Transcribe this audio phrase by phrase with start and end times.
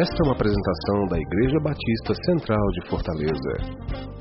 [0.00, 3.52] Esta é uma apresentação da Igreja Batista Central de Fortaleza.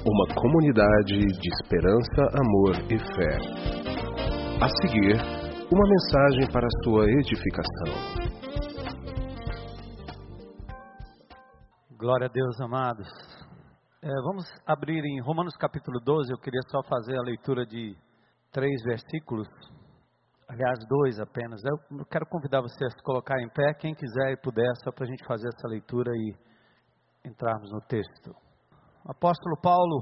[0.04, 3.38] Uma comunidade de esperança, amor e fé.
[4.60, 5.13] A seguir,
[5.71, 7.94] uma mensagem para a sua edificação.
[11.96, 13.07] Glória a Deus, amados.
[14.02, 16.32] É, vamos abrir em Romanos capítulo 12.
[16.32, 17.96] Eu queria só fazer a leitura de
[18.52, 19.48] três versículos
[20.48, 21.61] aliás, dois apenas.
[21.63, 25.05] Eu quero convidar você a se colocar em pé, quem quiser e puder, só para
[25.05, 26.35] a gente fazer essa leitura e
[27.26, 28.31] entrarmos no texto.
[29.05, 30.02] O apóstolo Paulo,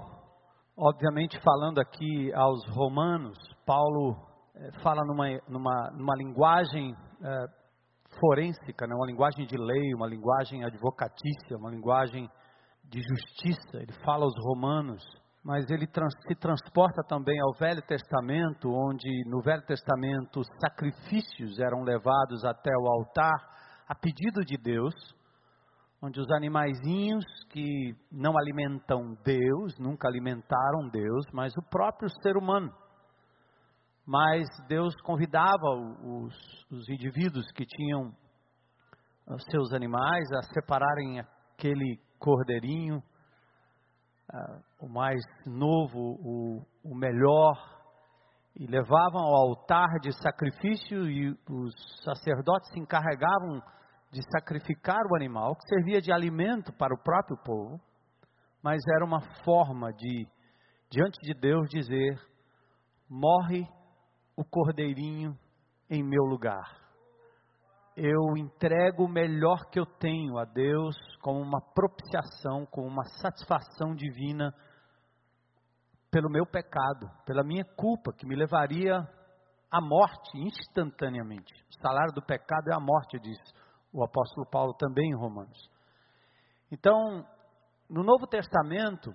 [0.77, 4.15] obviamente falando aqui aos romanos, Paulo
[4.55, 7.45] é, fala numa, numa, numa linguagem é,
[8.19, 12.29] forênsica, né, uma linguagem de lei, uma linguagem advocatícia, uma linguagem
[12.83, 13.77] de justiça.
[13.77, 15.03] Ele fala aos romanos
[15.45, 21.59] mas ele trans, se transporta também ao Velho Testamento, onde no Velho Testamento os sacrifícios
[21.59, 23.35] eram levados até o altar
[23.87, 24.95] a pedido de Deus,
[26.01, 32.73] onde os animaizinhos que não alimentam Deus, nunca alimentaram Deus, mas o próprio ser humano.
[34.03, 35.69] Mas Deus convidava
[36.03, 36.33] os,
[36.71, 38.11] os indivíduos que tinham
[39.51, 42.99] seus animais a separarem aquele cordeirinho
[44.33, 47.55] uh, o mais novo, o, o melhor,
[48.55, 51.73] e levavam ao altar de sacrifício e os
[52.03, 53.61] sacerdotes se encarregavam
[54.11, 57.81] de sacrificar o animal, que servia de alimento para o próprio povo,
[58.63, 60.27] mas era uma forma de,
[60.89, 62.17] diante de Deus, dizer:
[63.09, 63.67] morre
[64.37, 65.37] o cordeirinho
[65.89, 66.84] em meu lugar
[67.95, 73.95] eu entrego o melhor que eu tenho a Deus como uma propiciação, como uma satisfação
[73.95, 74.53] divina
[76.11, 78.97] pelo meu pecado, pela minha culpa, que me levaria
[79.71, 81.53] à morte instantaneamente.
[81.69, 83.37] O salário do pecado é a morte, diz
[83.93, 85.69] o apóstolo Paulo também em Romanos.
[86.71, 87.25] Então,
[87.89, 89.13] no Novo Testamento,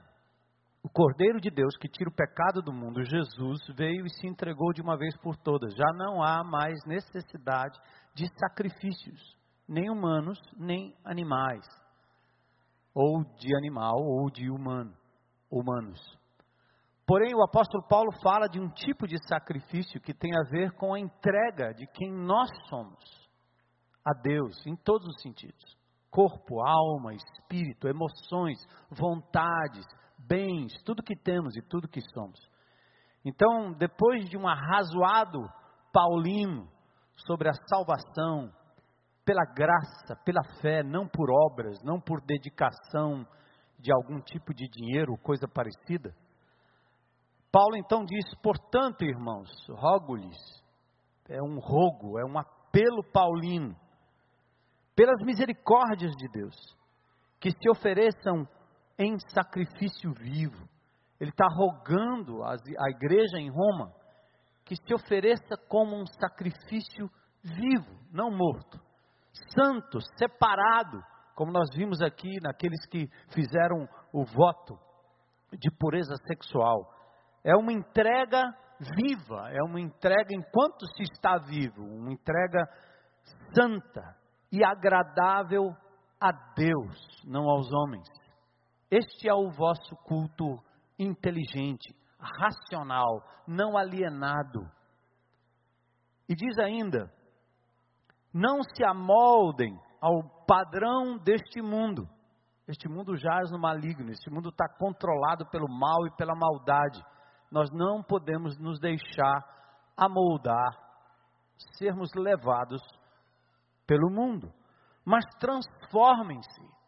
[0.82, 4.72] o Cordeiro de Deus que tira o pecado do mundo, Jesus, veio e se entregou
[4.72, 5.74] de uma vez por todas.
[5.74, 7.78] Já não há mais necessidade
[8.14, 9.20] de sacrifícios,
[9.68, 11.66] nem humanos, nem animais,
[12.94, 14.96] ou de animal, ou de humano,
[15.50, 16.00] humanos.
[17.06, 20.94] Porém, o apóstolo Paulo fala de um tipo de sacrifício que tem a ver com
[20.94, 23.04] a entrega de quem nós somos
[24.04, 25.76] a Deus, em todos os sentidos:
[26.10, 28.58] corpo, alma, espírito, emoções,
[28.91, 29.84] vontades,
[30.30, 32.38] bens, tudo que temos e tudo que somos.
[33.24, 35.41] Então, depois de um arrazoado
[35.92, 36.70] paulino
[37.26, 38.52] sobre a salvação
[39.24, 43.26] pela graça, pela fé, não por obras, não por dedicação
[43.78, 46.14] de algum tipo de dinheiro, coisa parecida.
[47.52, 50.38] Paulo então diz: portanto, irmãos, rogo-lhes,
[51.28, 53.76] é um rogo, é um apelo paulino,
[54.94, 56.56] pelas misericórdias de Deus,
[57.41, 58.47] que se ofereçam
[59.00, 60.69] em sacrifício vivo.
[61.19, 63.93] Ele está rogando a igreja em Roma
[64.65, 67.10] que se ofereça como um sacrifício
[67.43, 68.78] vivo, não morto,
[69.56, 71.03] santo, separado,
[71.34, 74.78] como nós vimos aqui naqueles que fizeram o voto
[75.53, 76.94] de pureza sexual.
[77.43, 78.55] É uma entrega
[78.97, 82.69] viva, é uma entrega enquanto se está vivo, uma entrega
[83.55, 84.15] santa
[84.53, 85.75] e agradável
[86.21, 88.06] a Deus, não aos homens.
[88.91, 90.59] Este é o vosso culto
[90.99, 94.69] inteligente, racional, não alienado.
[96.28, 97.12] E diz ainda:
[98.33, 102.09] não se amoldem ao padrão deste mundo.
[102.67, 107.03] Este mundo jaz no maligno, este mundo está controlado pelo mal e pela maldade.
[107.51, 109.45] Nós não podemos nos deixar
[109.97, 110.71] amoldar,
[111.77, 112.81] sermos levados
[113.87, 114.53] pelo mundo.
[115.05, 116.79] Mas transformem-se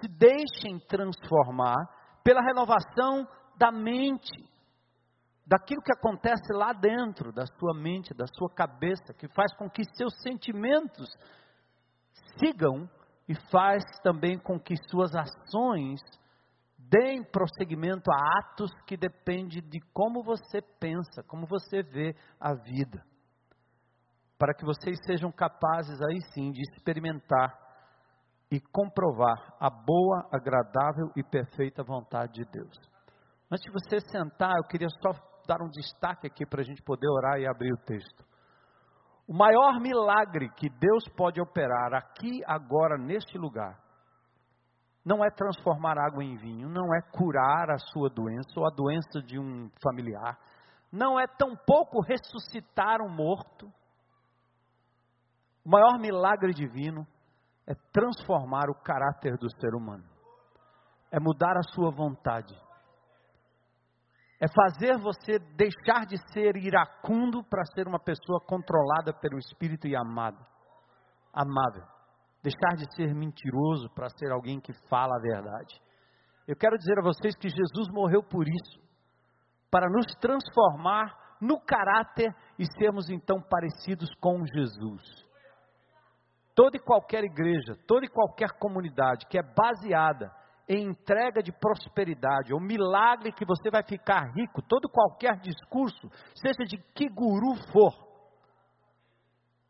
[0.00, 1.76] se deixem transformar
[2.22, 4.48] pela renovação da mente,
[5.46, 9.82] daquilo que acontece lá dentro da sua mente, da sua cabeça, que faz com que
[9.96, 11.08] seus sentimentos
[12.38, 12.88] sigam
[13.28, 16.00] e faz também com que suas ações
[16.78, 23.04] deem prosseguimento a atos que dependem de como você pensa, como você vê a vida.
[24.38, 27.59] Para que vocês sejam capazes aí sim de experimentar
[28.50, 32.76] e comprovar a boa, agradável e perfeita vontade de Deus.
[33.50, 35.12] Antes de você sentar, eu queria só
[35.46, 38.24] dar um destaque aqui para a gente poder orar e abrir o texto.
[39.26, 43.78] O maior milagre que Deus pode operar aqui, agora, neste lugar,
[45.04, 49.22] não é transformar água em vinho, não é curar a sua doença ou a doença
[49.22, 50.36] de um familiar,
[50.92, 53.66] não é tampouco ressuscitar um morto.
[55.64, 57.06] O maior milagre divino
[57.70, 60.02] é transformar o caráter do ser humano,
[61.08, 62.52] é mudar a sua vontade,
[64.40, 69.94] é fazer você deixar de ser iracundo para ser uma pessoa controlada pelo Espírito e
[69.94, 70.44] amada,
[71.32, 71.84] amável,
[72.42, 75.80] deixar de ser mentiroso para ser alguém que fala a verdade.
[76.48, 78.80] Eu quero dizer a vocês que Jesus morreu por isso,
[79.70, 85.29] para nos transformar no caráter e sermos então parecidos com Jesus
[86.60, 90.30] toda e qualquer igreja, toda e qualquer comunidade que é baseada
[90.68, 96.62] em entrega de prosperidade, ou milagre que você vai ficar rico, todo qualquer discurso, seja
[96.64, 97.94] de que guru for,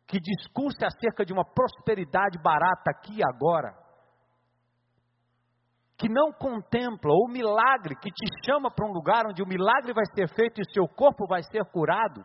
[0.04, 3.72] que discurse acerca de uma prosperidade barata aqui e agora,
[5.96, 10.06] que não contempla o milagre que te chama para um lugar onde o milagre vai
[10.12, 12.20] ser feito e o seu corpo vai ser curado,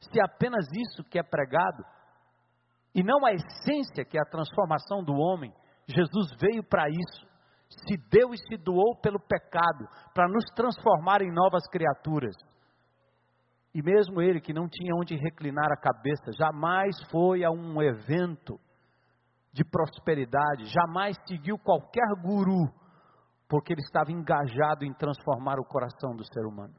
[0.00, 1.82] se apenas isso que é pregado,
[2.94, 5.52] e não a essência que é a transformação do homem.
[5.86, 7.26] Jesus veio para isso,
[7.68, 12.34] se deu e se doou pelo pecado, para nos transformar em novas criaturas.
[13.74, 18.60] E mesmo ele que não tinha onde reclinar a cabeça, jamais foi a um evento
[19.52, 22.70] de prosperidade, jamais seguiu qualquer guru,
[23.48, 26.74] porque ele estava engajado em transformar o coração do ser humano.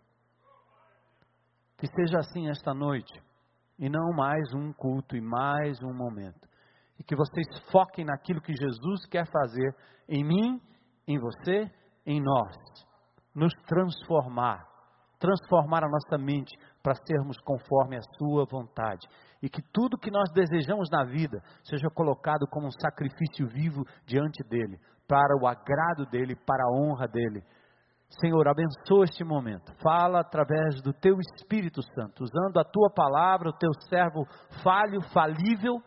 [1.77, 3.13] Que seja assim esta noite
[3.77, 6.47] e não mais um culto e mais um momento.
[6.99, 9.75] E que vocês foquem naquilo que Jesus quer fazer
[10.07, 10.61] em mim,
[11.07, 11.69] em você,
[12.05, 12.55] em nós.
[13.33, 14.63] Nos transformar.
[15.19, 19.07] Transformar a nossa mente para sermos conforme a Sua vontade.
[19.41, 24.43] E que tudo que nós desejamos na vida seja colocado como um sacrifício vivo diante
[24.47, 27.43] dEle, para o agrado dEle, para a honra dEle
[28.19, 29.73] Senhor, abençoa este momento.
[29.81, 34.25] Fala através do teu Espírito Santo, usando a tua palavra, o teu servo
[34.63, 35.81] falho, falível,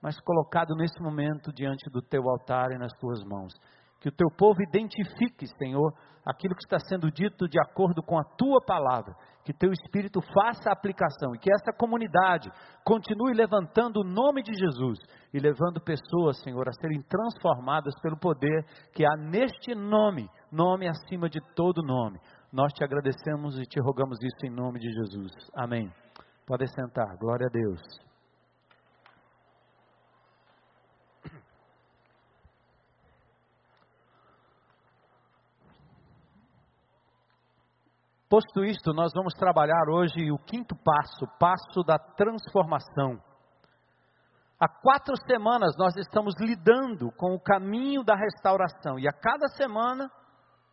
[0.00, 3.52] mas colocado nesse momento diante do teu altar e nas tuas mãos.
[4.00, 5.92] Que o teu povo identifique, Senhor,
[6.24, 9.14] aquilo que está sendo dito de acordo com a tua palavra.
[9.44, 12.50] Que teu Espírito faça a aplicação e que essa comunidade
[12.84, 14.98] continue levantando o nome de Jesus
[15.34, 21.28] e levando pessoas, Senhor, a serem transformadas pelo poder que há neste nome, nome acima
[21.28, 22.20] de todo nome.
[22.52, 25.32] Nós te agradecemos e te rogamos isso em nome de Jesus.
[25.56, 25.90] Amém.
[26.46, 27.16] Pode sentar.
[27.18, 28.11] Glória a Deus.
[38.32, 43.20] Posto isto, nós vamos trabalhar hoje o quinto passo, passo da transformação.
[44.58, 50.10] Há quatro semanas nós estamos lidando com o caminho da restauração e a cada semana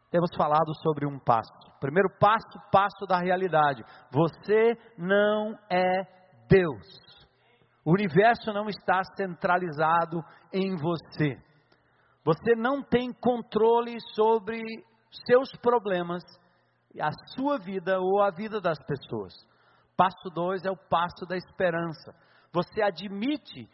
[0.10, 1.52] temos falado sobre um passo.
[1.82, 3.84] Primeiro passo, passo da realidade.
[4.10, 6.04] Você não é
[6.48, 6.88] Deus.
[7.84, 10.24] O universo não está centralizado
[10.54, 11.38] em você.
[12.24, 14.62] Você não tem controle sobre
[15.28, 16.24] seus problemas
[17.00, 19.34] a sua vida ou a vida das pessoas.
[19.96, 22.16] Passo 2 é o passo da esperança.
[22.54, 23.70] Você admite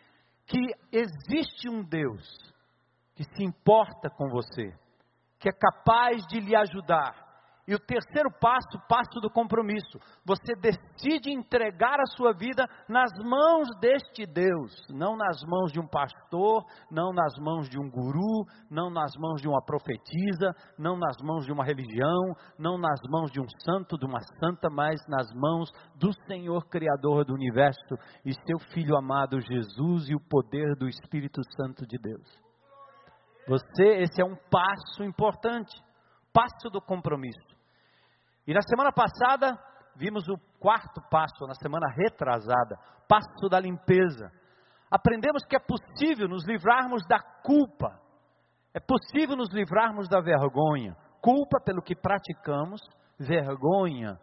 [0.47, 0.59] que
[0.91, 2.25] existe um Deus
[3.15, 4.73] que se importa com você,
[5.39, 7.24] que é capaz de lhe ajudar,
[7.67, 9.97] e o terceiro passo, passo do compromisso.
[10.23, 15.87] Você decide entregar a sua vida nas mãos deste Deus, não nas mãos de um
[15.87, 21.17] pastor, não nas mãos de um guru, não nas mãos de uma profetisa, não nas
[21.23, 25.27] mãos de uma religião, não nas mãos de um santo, de uma santa, mas nas
[25.33, 30.87] mãos do Senhor Criador do universo e seu Filho amado Jesus e o poder do
[30.87, 32.45] Espírito Santo de Deus.
[33.47, 35.71] Você, esse é um passo importante,
[36.33, 37.54] passo do compromisso.
[38.47, 39.57] E na semana passada,
[39.95, 44.31] vimos o quarto passo, na semana retrasada, passo da limpeza.
[44.89, 47.99] Aprendemos que é possível nos livrarmos da culpa,
[48.73, 50.95] é possível nos livrarmos da vergonha.
[51.21, 52.81] Culpa pelo que praticamos,
[53.17, 54.19] vergonha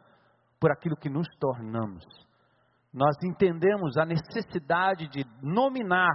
[0.60, 2.04] por aquilo que nos tornamos.
[2.92, 6.12] Nós entendemos a necessidade de nominar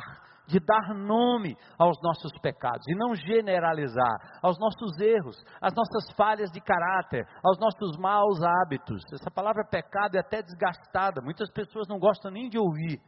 [0.48, 6.50] de dar nome aos nossos pecados e não generalizar, aos nossos erros, às nossas falhas
[6.52, 9.04] de caráter, aos nossos maus hábitos.
[9.14, 13.02] Essa palavra pecado é até desgastada, muitas pessoas não gostam nem de ouvir,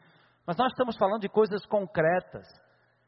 [0.45, 2.45] mas nós estamos falando de coisas concretas,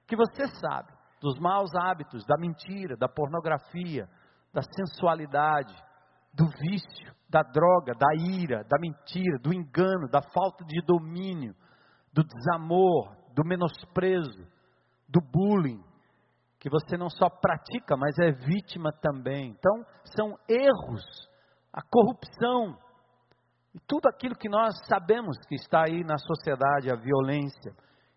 [0.07, 4.07] que você sabe, dos maus hábitos, da mentira, da pornografia,
[4.53, 5.73] da sensualidade,
[6.33, 11.53] do vício, da droga, da ira, da mentira, do engano, da falta de domínio,
[12.13, 14.45] do desamor, do menosprezo,
[15.07, 15.83] do bullying,
[16.59, 19.49] que você não só pratica, mas é vítima também.
[19.49, 19.85] Então,
[20.15, 21.03] são erros,
[21.73, 22.77] a corrupção,
[23.73, 27.73] e tudo aquilo que nós sabemos que está aí na sociedade, a violência,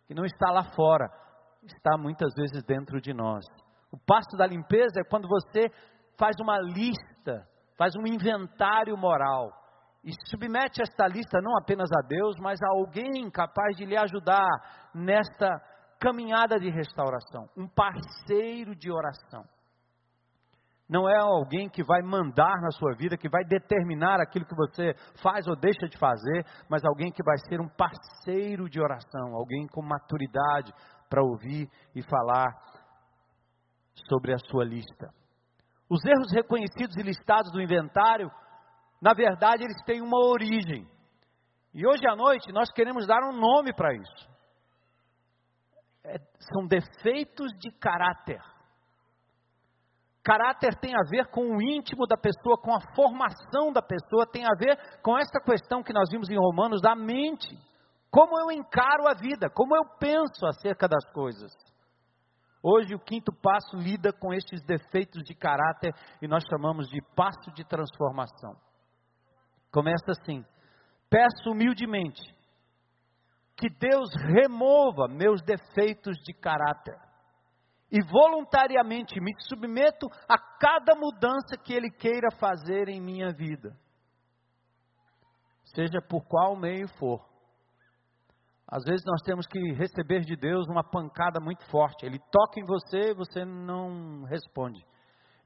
[0.06, 1.08] que não está lá fora.
[1.64, 3.44] está muitas vezes dentro de nós.
[3.90, 5.70] O passo da limpeza é quando você
[6.18, 9.50] faz uma lista, faz um inventário moral
[10.04, 14.46] e submete esta lista não apenas a Deus, mas a alguém capaz de lhe ajudar
[14.94, 15.60] nesta
[16.00, 19.44] caminhada de restauração, um parceiro de oração.
[20.88, 24.94] Não é alguém que vai mandar na sua vida, que vai determinar aquilo que você
[25.22, 29.66] faz ou deixa de fazer, mas alguém que vai ser um parceiro de oração, alguém
[29.68, 30.72] com maturidade
[31.08, 32.52] para ouvir e falar
[34.08, 35.08] sobre a sua lista.
[35.88, 38.30] Os erros reconhecidos e listados do inventário,
[39.00, 40.86] na verdade, eles têm uma origem.
[41.72, 44.33] E hoje à noite nós queremos dar um nome para isso.
[46.04, 46.18] É,
[46.52, 48.40] são defeitos de caráter.
[50.22, 54.44] Caráter tem a ver com o íntimo da pessoa, com a formação da pessoa, tem
[54.44, 57.56] a ver com essa questão que nós vimos em Romanos da mente.
[58.10, 61.52] Como eu encaro a vida, como eu penso acerca das coisas.
[62.62, 65.92] Hoje o quinto passo lida com estes defeitos de caráter
[66.22, 68.56] e nós chamamos de passo de transformação.
[69.70, 70.42] Começa assim:
[71.10, 72.33] peço humildemente
[73.56, 76.96] que Deus remova meus defeitos de caráter
[77.90, 83.76] e voluntariamente me submeto a cada mudança que Ele queira fazer em minha vida,
[85.64, 87.24] seja por qual meio for.
[88.66, 92.04] Às vezes nós temos que receber de Deus uma pancada muito forte.
[92.04, 94.84] Ele toca em você e você não responde.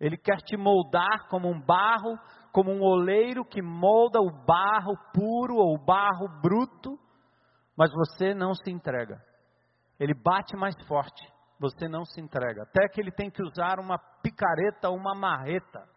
[0.00, 2.16] Ele quer te moldar como um barro,
[2.52, 6.98] como um oleiro que molda o barro puro ou o barro bruto,
[7.78, 9.22] mas você não se entrega.
[10.00, 12.62] Ele bate mais forte você não se entrega.
[12.62, 15.88] Até que ele tem que usar uma picareta, uma marreta.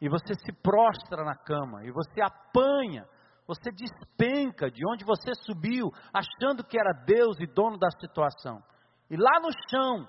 [0.00, 3.06] E você se prostra na cama, e você apanha,
[3.46, 8.60] você despenca de onde você subiu, achando que era Deus e dono da situação.
[9.08, 10.08] E lá no chão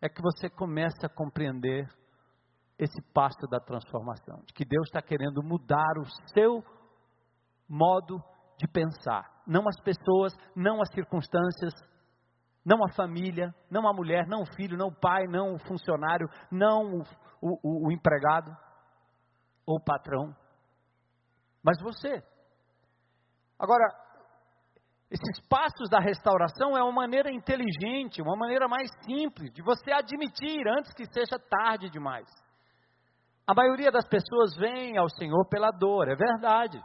[0.00, 1.88] é que você começa a compreender
[2.78, 6.62] esse passo da transformação, de que Deus está querendo mudar o seu
[7.68, 8.22] modo
[8.62, 11.74] de pensar, não as pessoas, não as circunstâncias,
[12.64, 16.28] não a família, não a mulher, não o filho, não o pai, não o funcionário,
[16.50, 17.00] não
[17.40, 18.56] o, o, o empregado
[19.66, 20.32] ou o patrão,
[21.62, 22.22] mas você.
[23.58, 23.84] Agora,
[25.10, 30.66] esses passos da restauração é uma maneira inteligente, uma maneira mais simples de você admitir
[30.68, 32.28] antes que seja tarde demais.
[33.44, 36.80] A maioria das pessoas vem ao Senhor pela dor, é verdade.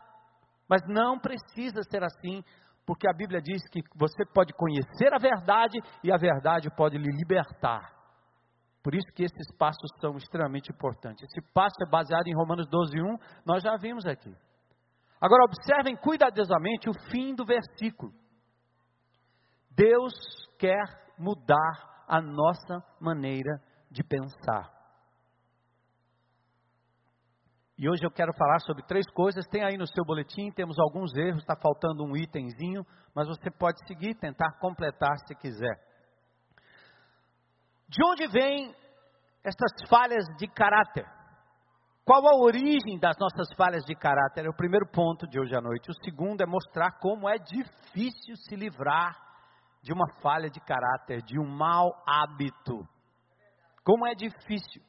[0.69, 2.43] Mas não precisa ser assim
[2.85, 7.11] porque a Bíblia diz que você pode conhecer a verdade e a verdade pode lhe
[7.11, 7.93] libertar.
[8.81, 11.23] Por isso que esses passos são extremamente importantes.
[11.23, 14.33] Esse passo é baseado em Romanos 12, 1, nós já vimos aqui.
[15.19, 18.13] Agora observem cuidadosamente o fim do versículo.
[19.71, 20.13] Deus
[20.57, 20.85] quer
[21.19, 24.76] mudar a nossa maneira de pensar.
[27.77, 29.47] E hoje eu quero falar sobre três coisas.
[29.47, 33.85] Tem aí no seu boletim, temos alguns erros, está faltando um itemzinho, mas você pode
[33.87, 35.77] seguir, tentar completar se quiser.
[37.87, 38.73] De onde vêm
[39.43, 41.05] essas falhas de caráter?
[42.03, 44.45] Qual a origem das nossas falhas de caráter?
[44.45, 45.91] É o primeiro ponto de hoje à noite.
[45.91, 49.15] O segundo é mostrar como é difícil se livrar
[49.83, 52.87] de uma falha de caráter, de um mau hábito.
[53.83, 54.81] Como é difícil.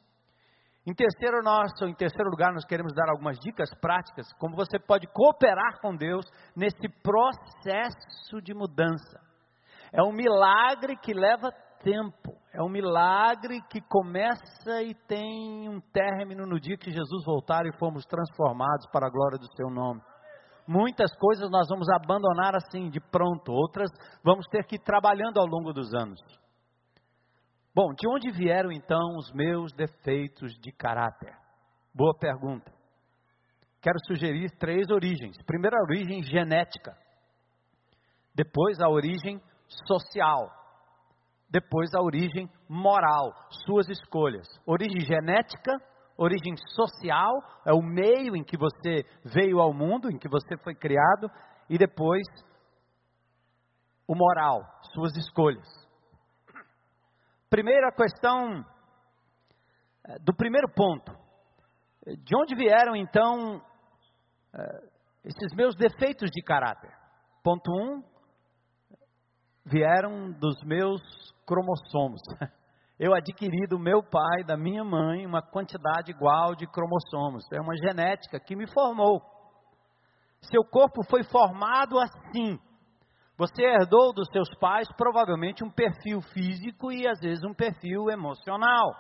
[0.89, 5.07] Em terceiro, nós, em terceiro lugar, nós queremos dar algumas dicas práticas, como você pode
[5.09, 6.25] cooperar com Deus
[6.57, 9.21] nesse processo de mudança.
[9.93, 11.53] É um milagre que leva
[11.83, 17.67] tempo, é um milagre que começa e tem um término no dia que Jesus voltar
[17.67, 20.01] e fomos transformados para a glória do seu nome.
[20.67, 23.91] Muitas coisas nós vamos abandonar assim de pronto, outras
[24.25, 26.19] vamos ter que ir trabalhando ao longo dos anos.
[27.79, 31.33] Bom, de onde vieram então os meus defeitos de caráter?
[31.95, 32.73] Boa pergunta.
[33.81, 35.37] Quero sugerir três origens.
[35.47, 36.99] Primeiro, a origem genética.
[38.35, 39.41] Depois, a origem
[39.87, 40.51] social.
[41.49, 43.33] Depois, a origem moral.
[43.65, 44.49] Suas escolhas.
[44.67, 45.71] Origem genética,
[46.17, 47.33] origem social,
[47.65, 51.31] é o meio em que você veio ao mundo, em que você foi criado.
[51.71, 52.27] E depois,
[54.05, 55.88] o moral, suas escolhas.
[57.51, 58.63] Primeira questão
[60.07, 61.13] eh, do primeiro ponto.
[62.07, 63.63] De onde vieram então
[64.55, 64.89] eh,
[65.25, 66.91] esses meus defeitos de caráter?
[67.43, 67.75] Ponto 1.
[67.75, 68.05] Um,
[69.65, 71.01] vieram dos meus
[71.47, 72.21] cromossomos.
[72.99, 77.45] Eu adquiri do meu pai, da minha mãe, uma quantidade igual de cromossomos.
[77.53, 79.23] É uma genética que me formou.
[80.43, 82.59] Seu corpo foi formado assim,
[83.39, 88.93] Você herdou dos seus pais provavelmente um perfil físico e às vezes um perfil emocional,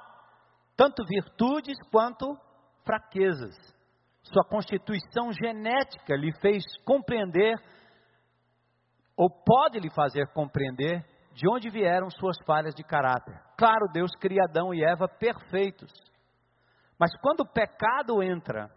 [0.77, 2.39] tanto virtudes quanto
[2.85, 3.57] fraquezas.
[4.23, 7.57] Sua constituição genética lhe fez compreender,
[9.17, 11.05] ou pode lhe fazer compreender,
[11.35, 13.35] de onde vieram suas falhas de caráter.
[13.57, 15.93] Claro, Deus cria Adão e Eva perfeitos.
[16.97, 18.71] Mas quando o pecado entra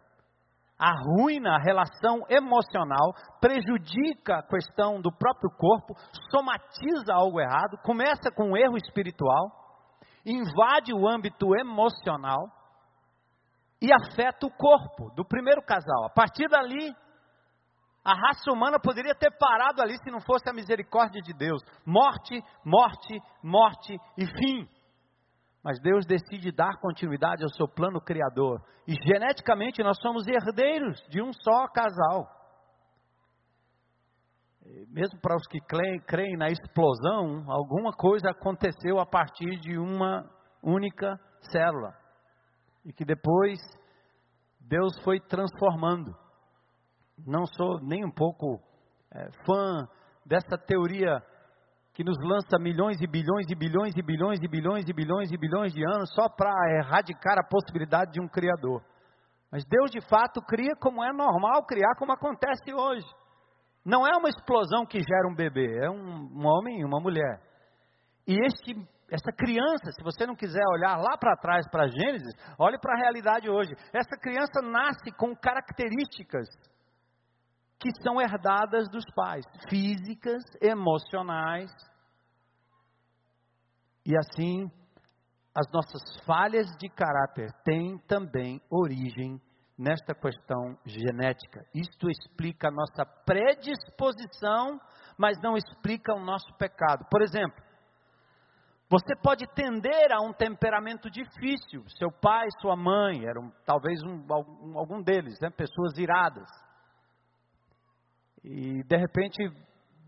[0.82, 5.94] arruina a relação emocional, prejudica a questão do próprio corpo,
[6.32, 9.52] somatiza algo errado, começa com um erro espiritual,
[10.26, 12.50] invade o âmbito emocional
[13.80, 16.06] e afeta o corpo do primeiro casal.
[16.06, 16.96] A partir dali,
[18.04, 21.62] a raça humana poderia ter parado ali se não fosse a misericórdia de Deus.
[21.86, 24.68] Morte, morte, morte e fim.
[25.64, 28.62] Mas Deus decide dar continuidade ao seu plano criador.
[28.88, 32.28] E geneticamente nós somos herdeiros de um só casal.
[34.90, 35.60] Mesmo para os que
[36.08, 40.28] creem, na explosão, alguma coisa aconteceu a partir de uma
[40.64, 41.20] única
[41.52, 41.94] célula.
[42.84, 43.60] E que depois
[44.60, 46.16] Deus foi transformando.
[47.26, 48.60] Não sou nem um pouco
[49.14, 49.88] é, fã
[50.26, 51.22] dessa teoria
[51.94, 55.38] que nos lança milhões e bilhões e bilhões e bilhões e bilhões e bilhões e
[55.38, 58.82] bilhões de anos só para erradicar a possibilidade de um Criador.
[59.52, 63.06] Mas Deus de fato cria como é normal criar, como acontece hoje.
[63.86, 67.42] Não é uma explosão que gera um bebê, é um, um homem e uma mulher.
[68.26, 68.74] E este,
[69.12, 73.00] essa criança, se você não quiser olhar lá para trás, para Gênesis, olhe para a
[73.00, 73.74] realidade hoje.
[73.92, 76.48] Essa criança nasce com características
[77.82, 81.72] que são herdadas dos pais, físicas, emocionais.
[84.06, 84.70] E assim,
[85.56, 89.42] as nossas falhas de caráter têm também origem
[89.78, 91.66] nesta questão genética.
[91.74, 94.80] Isto explica a nossa predisposição,
[95.18, 97.04] mas não explica o nosso pecado.
[97.10, 97.64] Por exemplo,
[98.92, 101.84] você pode tender a um temperamento difícil.
[101.98, 104.24] Seu pai, sua mãe, eram talvez um,
[104.78, 106.48] algum deles, né, pessoas iradas.
[108.44, 109.38] E de repente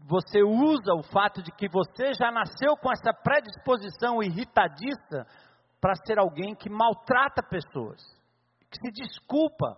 [0.08, 5.26] você usa o fato de que você já nasceu com essa predisposição irritadiça
[5.80, 8.02] para ser alguém que maltrata pessoas,
[8.69, 9.78] que se desculpa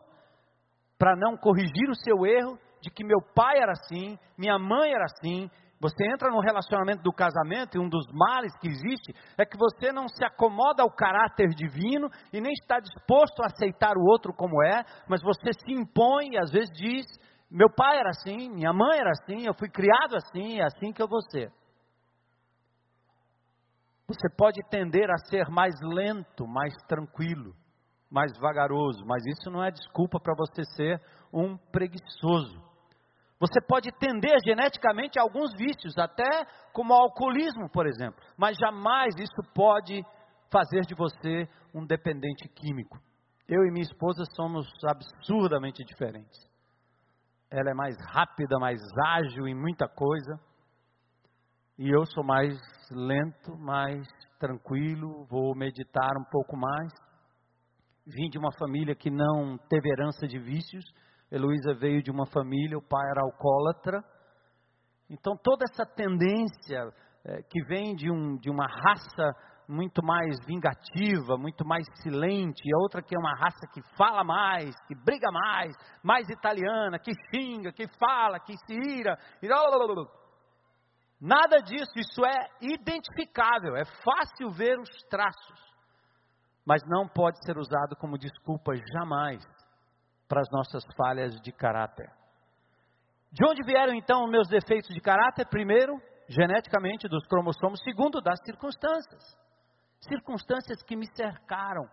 [0.98, 5.06] para não corrigir o seu erro de que meu pai era assim, minha mãe era
[5.06, 5.50] assim.
[5.82, 9.92] Você entra no relacionamento do casamento e um dos males que existe é que você
[9.92, 14.64] não se acomoda ao caráter divino e nem está disposto a aceitar o outro como
[14.64, 17.06] é, mas você se impõe e às vezes diz:
[17.50, 21.02] meu pai era assim, minha mãe era assim, eu fui criado assim, é assim que
[21.02, 21.52] eu vou ser.
[24.08, 27.56] Você pode tender a ser mais lento, mais tranquilo,
[28.10, 31.02] mais vagaroso, mas isso não é desculpa para você ser
[31.34, 32.64] um preguiçoso.
[33.40, 39.14] Você pode tender geneticamente a alguns vícios, até como o alcoolismo, por exemplo, mas jamais
[39.20, 40.04] isso pode
[40.52, 42.98] fazer de você um dependente químico.
[43.48, 46.55] Eu e minha esposa somos absurdamente diferentes
[47.58, 50.38] ela é mais rápida, mais ágil em muita coisa.
[51.78, 52.54] E eu sou mais
[52.92, 54.06] lento, mais
[54.38, 56.92] tranquilo, vou meditar um pouco mais.
[58.06, 60.84] Vim de uma família que não teve herança de vícios.
[61.32, 64.04] Heloísa veio de uma família, o pai era alcoólatra.
[65.10, 69.34] Então toda essa tendência é, que vem de, um, de uma raça
[69.68, 74.24] muito mais vingativa, muito mais silente, e a outra que é uma raça que fala
[74.24, 79.18] mais, que briga mais, mais italiana, que xinga, que fala, que se ira.
[79.42, 79.48] E...
[81.20, 85.60] Nada disso, isso é identificável, é fácil ver os traços,
[86.66, 89.44] mas não pode ser usado como desculpa jamais
[90.28, 92.10] para as nossas falhas de caráter.
[93.32, 95.46] De onde vieram então meus defeitos de caráter?
[95.48, 95.94] Primeiro,
[96.30, 99.45] geneticamente dos cromossomos, segundo, das circunstâncias
[100.08, 101.90] circunstâncias que me cercaram.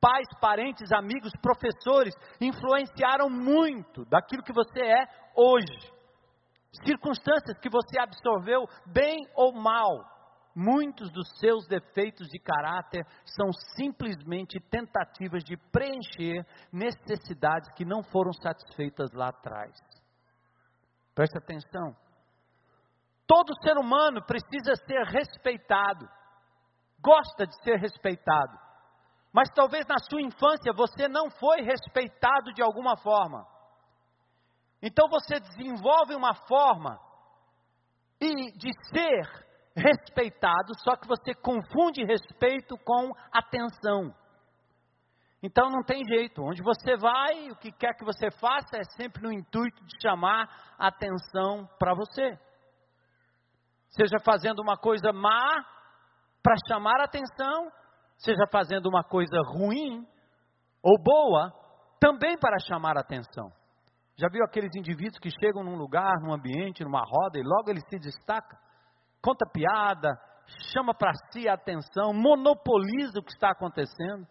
[0.00, 5.04] Pais, parentes, amigos, professores influenciaram muito daquilo que você é
[5.36, 5.92] hoje.
[6.84, 10.08] Circunstâncias que você absorveu, bem ou mal.
[10.54, 18.32] Muitos dos seus defeitos de caráter são simplesmente tentativas de preencher necessidades que não foram
[18.32, 19.72] satisfeitas lá atrás.
[21.14, 21.94] Preste atenção.
[23.26, 26.08] Todo ser humano precisa ser respeitado
[27.02, 28.58] gosta de ser respeitado.
[29.32, 33.46] Mas talvez na sua infância você não foi respeitado de alguma forma.
[34.82, 36.98] Então você desenvolve uma forma
[38.20, 44.14] de ser respeitado, só que você confunde respeito com atenção.
[45.42, 49.22] Então não tem jeito, onde você vai, o que quer que você faça é sempre
[49.22, 52.38] no intuito de chamar atenção para você.
[53.90, 55.64] seja fazendo uma coisa má
[56.42, 57.70] para chamar a atenção,
[58.18, 60.06] seja fazendo uma coisa ruim
[60.82, 61.52] ou boa
[62.00, 63.52] também para chamar a atenção.
[64.18, 67.80] Já viu aqueles indivíduos que chegam num lugar, num ambiente, numa roda e logo ele
[67.88, 68.58] se destaca?
[69.22, 70.18] Conta piada,
[70.72, 74.26] chama para si a atenção, monopoliza o que está acontecendo.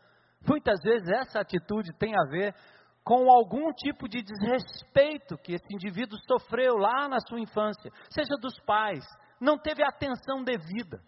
[0.48, 2.56] Muitas vezes essa atitude tem a ver
[3.04, 8.60] com algum tipo de desrespeito que esse indivíduo sofreu lá na sua infância, seja dos
[8.66, 9.04] pais,
[9.42, 11.02] não teve atenção devida.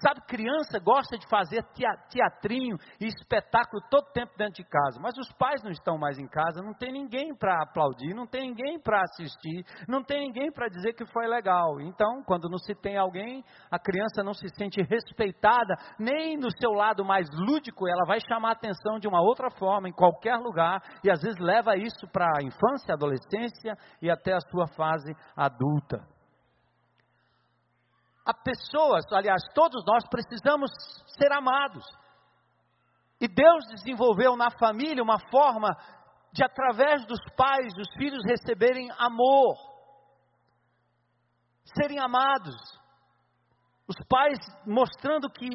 [0.00, 1.64] Sabe, criança gosta de fazer
[2.08, 6.28] teatrinho e espetáculo todo tempo dentro de casa, mas os pais não estão mais em
[6.28, 10.68] casa, não tem ninguém para aplaudir, não tem ninguém para assistir, não tem ninguém para
[10.68, 11.80] dizer que foi legal.
[11.80, 16.70] Então, quando não se tem alguém, a criança não se sente respeitada, nem no seu
[16.70, 20.80] lado mais lúdico, ela vai chamar a atenção de uma outra forma, em qualquer lugar,
[21.02, 26.17] e às vezes leva isso para a infância, adolescência e até a sua fase adulta
[28.28, 30.70] a pessoas, aliás, todos nós precisamos
[31.18, 31.82] ser amados.
[33.18, 35.74] E Deus desenvolveu na família uma forma
[36.30, 39.56] de, através dos pais, os filhos receberem amor,
[41.74, 42.54] serem amados.
[43.88, 45.48] Os pais mostrando que,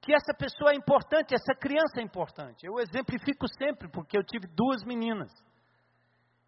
[0.00, 2.64] que essa pessoa é importante, essa criança é importante.
[2.64, 5.30] Eu exemplifico sempre, porque eu tive duas meninas.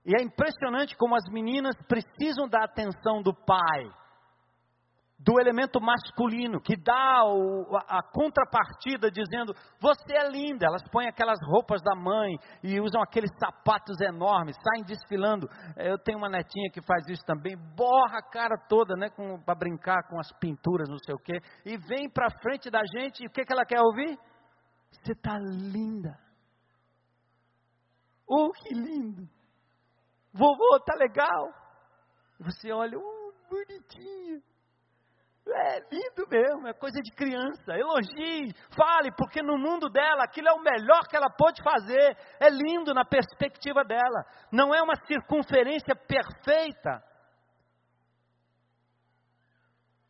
[0.06, 4.00] E é impressionante como as meninas precisam da atenção do pai
[5.22, 10.64] do elemento masculino, que dá o, a, a, contrapartida dizendo: Você é linda.
[10.64, 15.46] Elas põem aquelas roupas da mãe e usam aqueles sapatos enormes, saem desfilando.
[15.76, 19.08] Eu tenho uma netinha que faz isso também, borra a cara toda, né,
[19.44, 23.22] para brincar com as pinturas, não sei o quê, e vem para frente da gente
[23.22, 24.18] e o que, que ela quer ouvir?
[24.90, 26.18] Você está linda.
[28.26, 29.28] Oh, que lindo.
[30.32, 31.52] Vovô, tá legal.
[32.38, 34.49] Você olha, oh, bonitinho.
[35.52, 37.72] É lindo mesmo, é coisa de criança.
[37.72, 42.16] Elogie, fale, porque no mundo dela aquilo é o melhor que ela pode fazer.
[42.38, 44.24] É lindo na perspectiva dela.
[44.52, 47.02] Não é uma circunferência perfeita,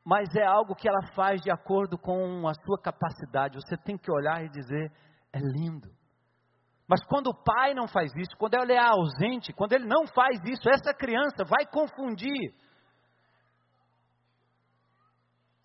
[0.04, 3.56] mas é algo que ela faz de acordo com a sua capacidade.
[3.56, 4.92] Você tem que olhar e dizer:
[5.32, 5.88] é lindo.
[6.88, 10.40] Mas quando o pai não faz isso, quando ele é ausente, quando ele não faz
[10.44, 12.52] isso, essa criança vai confundir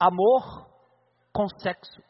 [0.08, 0.68] amor
[1.34, 2.02] com sexo.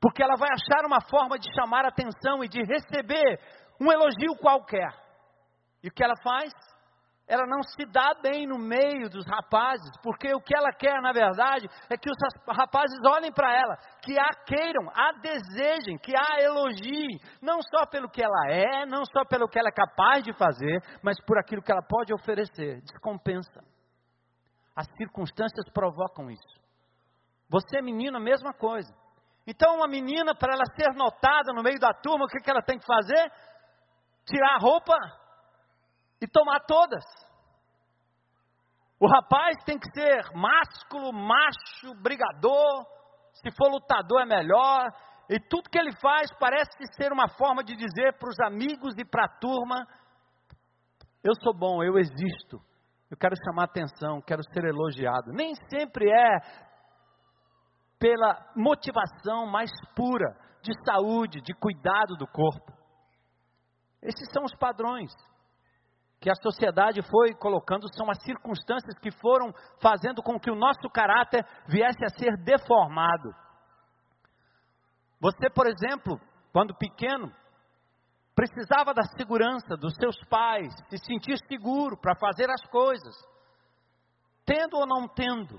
[0.00, 3.40] Porque ela vai achar uma forma de chamar atenção e de receber
[3.80, 4.92] um elogio qualquer.
[5.82, 6.52] E o que ela faz?
[7.28, 11.12] Ela não se dá bem no meio dos rapazes, porque o que ela quer, na
[11.12, 12.16] verdade, é que os
[12.56, 18.08] rapazes olhem para ela, que a queiram, a desejem, que a elogiem, não só pelo
[18.08, 21.62] que ela é, não só pelo que ela é capaz de fazer, mas por aquilo
[21.62, 22.80] que ela pode oferecer.
[22.82, 23.60] Descompensa.
[24.76, 26.60] As circunstâncias provocam isso.
[27.48, 28.92] Você, menina, mesma coisa.
[29.46, 32.62] Então, uma menina, para ela ser notada no meio da turma, o que, que ela
[32.62, 33.32] tem que fazer?
[34.26, 34.94] Tirar a roupa
[36.20, 37.04] e tomar todas.
[39.00, 42.84] O rapaz tem que ser másculo, macho, brigador.
[43.34, 44.90] Se for lutador, é melhor.
[45.28, 49.04] E tudo que ele faz parece ser uma forma de dizer para os amigos e
[49.04, 49.86] para a turma:
[51.22, 52.60] eu sou bom, eu existo.
[53.10, 55.32] Eu quero chamar atenção, quero ser elogiado.
[55.32, 56.38] Nem sempre é
[57.98, 62.72] pela motivação mais pura de saúde, de cuidado do corpo.
[64.02, 65.12] Esses são os padrões
[66.20, 70.88] que a sociedade foi colocando, são as circunstâncias que foram fazendo com que o nosso
[70.92, 73.30] caráter viesse a ser deformado.
[75.20, 76.20] Você, por exemplo,
[76.52, 77.32] quando pequeno,
[78.36, 83.16] precisava da segurança dos seus pais, se sentir seguro para fazer as coisas,
[84.44, 85.58] tendo ou não tendo,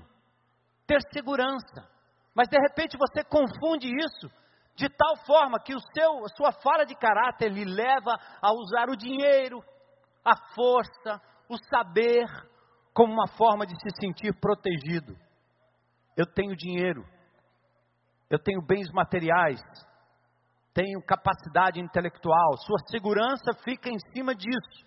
[0.86, 1.90] ter segurança.
[2.32, 4.30] Mas de repente você confunde isso
[4.76, 8.88] de tal forma que o seu, a sua fala de caráter lhe leva a usar
[8.88, 9.60] o dinheiro,
[10.24, 12.26] a força, o saber
[12.94, 15.16] como uma forma de se sentir protegido.
[16.16, 17.04] Eu tenho dinheiro,
[18.30, 19.60] eu tenho bens materiais,
[20.78, 24.86] tenho capacidade intelectual, sua segurança fica em cima disso.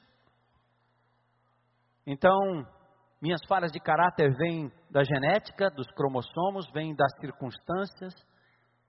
[2.07, 2.65] Então,
[3.21, 8.13] minhas falhas de caráter vêm da genética, dos cromossomos, vêm das circunstâncias,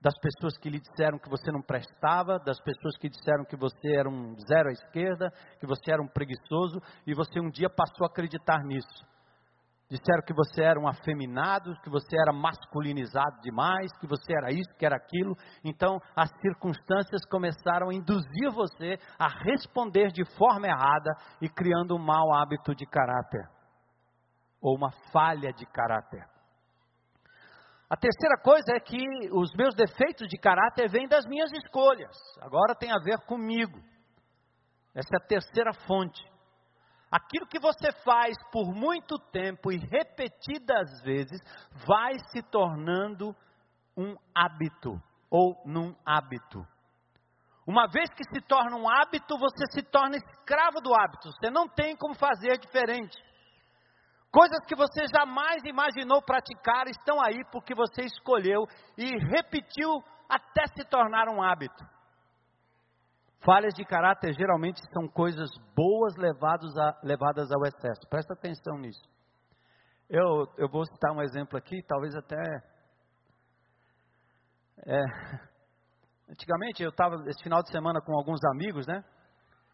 [0.01, 3.97] das pessoas que lhe disseram que você não prestava, das pessoas que disseram que você
[3.97, 8.05] era um zero à esquerda, que você era um preguiçoso, e você um dia passou
[8.05, 9.05] a acreditar nisso.
[9.93, 14.73] Disseram que você era um afeminado, que você era masculinizado demais, que você era isso,
[14.75, 15.35] que era aquilo.
[15.63, 21.99] Então, as circunstâncias começaram a induzir você a responder de forma errada e criando um
[21.99, 23.47] mau hábito de caráter.
[24.59, 26.25] ou uma falha de caráter.
[27.89, 28.97] A terceira coisa é que
[29.31, 32.15] os meus defeitos de caráter vêm das minhas escolhas.
[32.41, 33.77] Agora tem a ver comigo.
[34.95, 36.23] Essa é a terceira fonte.
[37.13, 41.39] Aquilo que você faz por muito tempo e repetidas vezes
[41.85, 43.35] vai se tornando
[43.95, 44.99] um hábito
[45.29, 46.65] ou num hábito.
[47.67, 51.29] Uma vez que se torna um hábito, você se torna escravo do hábito.
[51.31, 53.15] Você não tem como fazer diferente.
[54.31, 58.65] Coisas que você jamais imaginou praticar estão aí porque você escolheu
[58.97, 61.85] e repetiu até se tornar um hábito.
[63.45, 68.07] Falhas de caráter geralmente são coisas boas levadas, a, levadas ao excesso.
[68.09, 69.03] Presta atenção nisso.
[70.09, 72.37] Eu, eu vou citar um exemplo aqui, talvez até.
[74.85, 75.01] É,
[76.29, 79.03] antigamente eu estava esse final de semana com alguns amigos, né?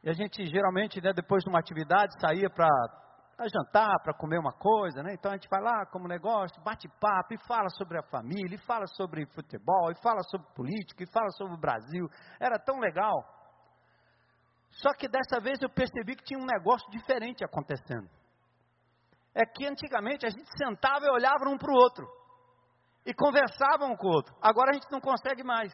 [0.04, 2.68] E a gente geralmente, né, depois de uma atividade, saía para
[3.54, 5.14] jantar, para comer uma coisa, né?
[5.14, 8.66] Então a gente vai lá como negócio, bate papo e fala sobre a família, e
[8.66, 12.08] fala sobre futebol, e fala sobre política, e fala sobre o Brasil.
[12.40, 13.39] Era tão legal.
[14.72, 18.10] Só que dessa vez eu percebi que tinha um negócio diferente acontecendo.
[19.34, 22.08] É que antigamente a gente sentava e olhava um para o outro.
[23.06, 24.36] E conversava um com o outro.
[24.42, 25.74] Agora a gente não consegue mais.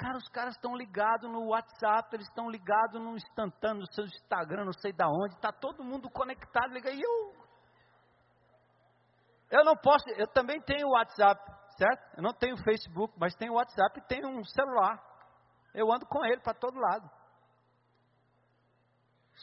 [0.00, 4.64] Cara, os caras estão ligados no WhatsApp, eles estão ligados no instantâneo, no seu Instagram,
[4.64, 7.34] não sei da onde, está todo mundo conectado, liga, e eu.
[9.50, 11.38] Eu não posso, eu também tenho WhatsApp,
[11.80, 12.18] certo?
[12.18, 15.02] Eu não tenho Facebook, mas tenho WhatsApp e tenho um celular.
[15.74, 17.10] Eu ando com ele para todo lado.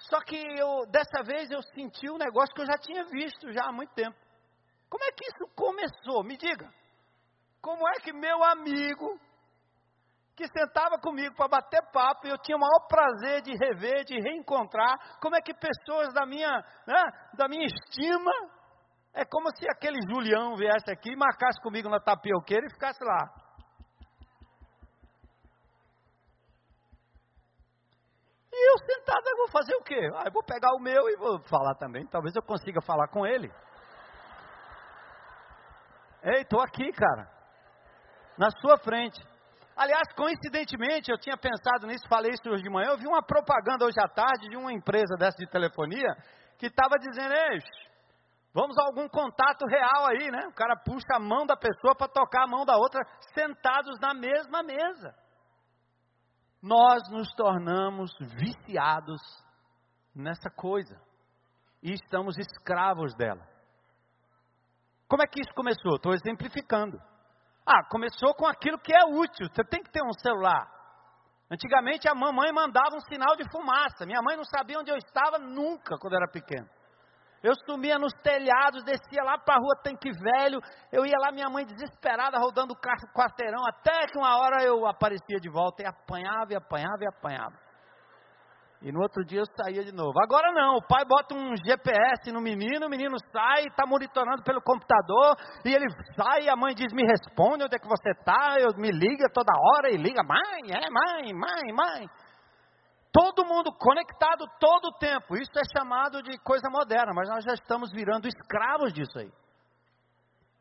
[0.09, 3.65] Só que eu, dessa vez eu senti um negócio que eu já tinha visto já
[3.65, 4.15] há muito tempo.
[4.89, 6.23] Como é que isso começou?
[6.23, 6.71] Me diga.
[7.59, 9.19] Como é que meu amigo,
[10.35, 14.21] que sentava comigo para bater papo, e eu tinha o maior prazer de rever, de
[14.21, 16.51] reencontrar, como é que pessoas da minha,
[16.85, 18.31] né, da minha estima,
[19.17, 23.33] é como se aquele Julião viesse aqui e marcasse comigo na tapioqueira e ficasse lá.
[28.53, 30.09] E eu sentado, eu vou fazer o quê?
[30.15, 32.05] Ah, eu vou pegar o meu e vou falar também.
[32.05, 33.51] Talvez eu consiga falar com ele.
[36.23, 37.27] Ei, estou aqui, cara.
[38.37, 39.19] Na sua frente.
[39.75, 42.89] Aliás, coincidentemente, eu tinha pensado nisso, falei isso hoje de manhã.
[42.89, 46.15] Eu vi uma propaganda hoje à tarde de uma empresa dessa de telefonia
[46.57, 47.59] que estava dizendo: Ei,
[48.57, 50.47] Vamos a algum contato real aí, né?
[50.47, 54.15] O cara puxa a mão da pessoa para tocar a mão da outra, sentados na
[54.15, 55.13] mesma mesa.
[56.59, 59.21] Nós nos tornamos viciados
[60.15, 60.99] nessa coisa
[61.83, 63.47] e estamos escravos dela.
[65.07, 65.97] Como é que isso começou?
[65.97, 66.97] Estou exemplificando.
[67.63, 69.47] Ah, começou com aquilo que é útil.
[69.53, 70.67] Você tem que ter um celular.
[71.51, 74.07] Antigamente a mamãe mandava um sinal de fumaça.
[74.07, 76.67] Minha mãe não sabia onde eu estava nunca quando era pequeno.
[77.43, 80.59] Eu sumia nos telhados, descia lá para a rua Tanque Velho.
[80.91, 85.39] Eu ia lá, minha mãe desesperada, rodando o quarteirão, até que uma hora eu aparecia
[85.39, 87.67] de volta e apanhava, e apanhava, e apanhava.
[88.81, 90.19] E no outro dia eu saía de novo.
[90.21, 94.61] Agora não, o pai bota um GPS no menino, o menino sai, está monitorando pelo
[94.61, 98.57] computador, e ele sai, e a mãe diz: Me responde onde é que você está,
[98.59, 102.07] eu me liga toda hora, e liga, mãe, é mãe, mãe, mãe.
[103.11, 105.35] Todo mundo conectado todo o tempo.
[105.35, 109.31] Isso é chamado de coisa moderna, mas nós já estamos virando escravos disso aí.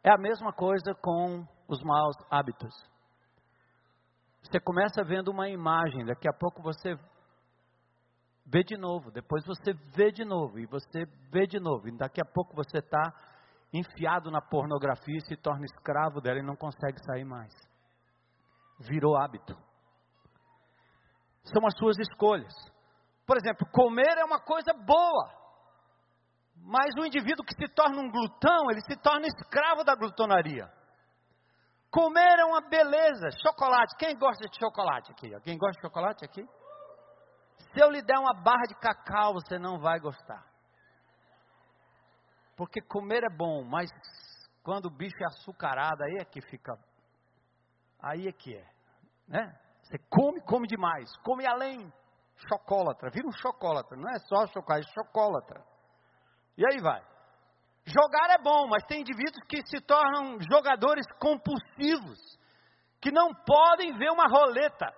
[0.03, 2.73] É a mesma coisa com os maus hábitos.
[4.43, 6.95] Você começa vendo uma imagem, daqui a pouco você
[8.47, 12.21] vê de novo, depois você vê de novo, e você vê de novo, e daqui
[12.21, 13.13] a pouco você está
[13.73, 17.53] enfiado na pornografia e se torna escravo dela e não consegue sair mais.
[18.79, 19.66] Virou hábito
[21.53, 22.53] são as suas escolhas.
[23.27, 25.33] Por exemplo, comer é uma coisa boa,
[26.57, 30.71] mas o indivíduo que se torna um glutão, ele se torna escravo da glutonaria.
[31.91, 33.29] Comer é uma beleza.
[33.43, 35.35] Chocolate, quem gosta de chocolate aqui?
[35.35, 36.45] Alguém gosta de chocolate aqui?
[37.73, 40.45] Se eu lhe der uma barra de cacau, você não vai gostar.
[42.57, 43.91] Porque comer é bom, mas
[44.63, 46.73] quando o bicho é açucarado, aí é que fica.
[48.03, 48.67] Aí é que é.
[49.29, 49.66] Né?
[49.87, 51.92] Você come, come demais, come além.
[52.49, 55.64] Chocólatra, vira um chocólatra, não é só chocolate, é chocólatra.
[56.59, 57.03] E aí vai.
[57.85, 62.18] Jogar é bom, mas tem indivíduos que se tornam jogadores compulsivos,
[63.01, 64.92] que não podem ver uma roleta,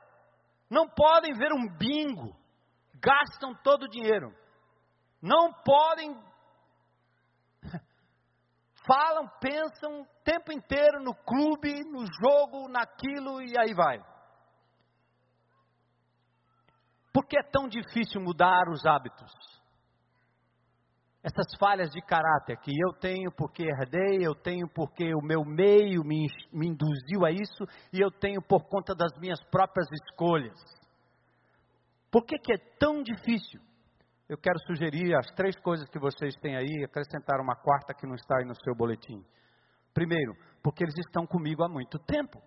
[0.70, 2.34] não podem ver um bingo,
[2.94, 4.34] gastam todo o dinheiro,
[5.20, 6.18] não podem.
[8.86, 14.02] Falam, pensam o tempo inteiro no clube, no jogo, naquilo e aí vai.
[17.12, 19.30] Por que é tão difícil mudar os hábitos?
[21.22, 26.04] Essas falhas de caráter que eu tenho porque herdei, eu tenho porque o meu meio
[26.04, 30.58] me, me induziu a isso e eu tenho por conta das minhas próprias escolhas.
[32.10, 33.60] Por que, que é tão difícil?
[34.28, 38.14] Eu quero sugerir as três coisas que vocês têm aí acrescentar uma quarta que não
[38.14, 39.24] está aí no seu boletim.
[39.92, 42.40] Primeiro, porque eles estão comigo há muito tempo.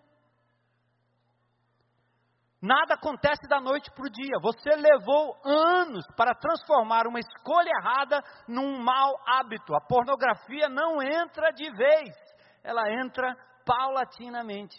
[2.62, 4.38] Nada acontece da noite para o dia.
[4.40, 9.74] Você levou anos para transformar uma escolha errada num mau hábito.
[9.74, 12.16] A pornografia não entra de vez,
[12.64, 14.78] ela entra paulatinamente.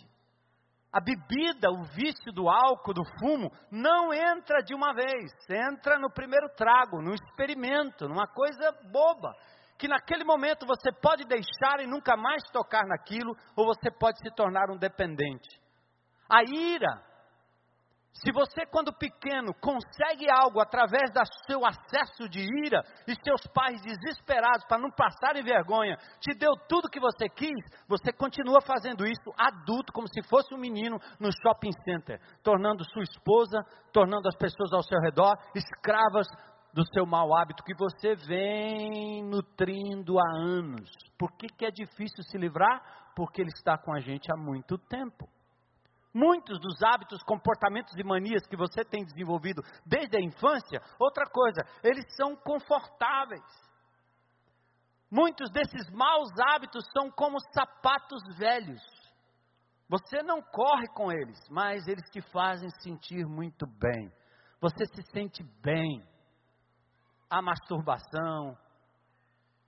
[0.92, 6.10] A bebida, o vício do álcool, do fumo, não entra de uma vez, entra no
[6.10, 9.34] primeiro trago, no experimento, numa coisa boba.
[9.76, 14.32] Que naquele momento você pode deixar e nunca mais tocar naquilo, ou você pode se
[14.36, 15.48] tornar um dependente.
[16.30, 17.02] A ira,
[18.14, 23.80] se você, quando pequeno, consegue algo através do seu acesso de ira, e seus pais
[23.82, 29.32] desesperados para não passarem vergonha, te deu tudo que você quis, você continua fazendo isso
[29.36, 33.58] adulto, como se fosse um menino no shopping center, tornando sua esposa,
[33.92, 36.26] tornando as pessoas ao seu redor escravas
[36.72, 40.90] do seu mau hábito que você vem nutrindo há anos.
[41.18, 43.12] Por que, que é difícil se livrar?
[43.14, 45.28] Porque ele está com a gente há muito tempo.
[46.14, 51.62] Muitos dos hábitos, comportamentos e manias que você tem desenvolvido desde a infância, outra coisa,
[51.82, 53.42] eles são confortáveis.
[55.10, 58.82] Muitos desses maus hábitos são como sapatos velhos.
[59.88, 64.10] Você não corre com eles, mas eles te fazem sentir muito bem.
[64.60, 66.02] Você se sente bem.
[67.28, 68.56] A masturbação,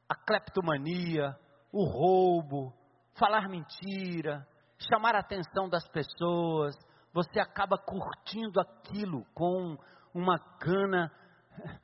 [0.09, 1.38] a cleptomania,
[1.72, 2.72] o roubo,
[3.18, 4.46] falar mentira,
[4.79, 6.75] chamar a atenção das pessoas,
[7.13, 9.77] você acaba curtindo aquilo com
[10.13, 11.11] uma gana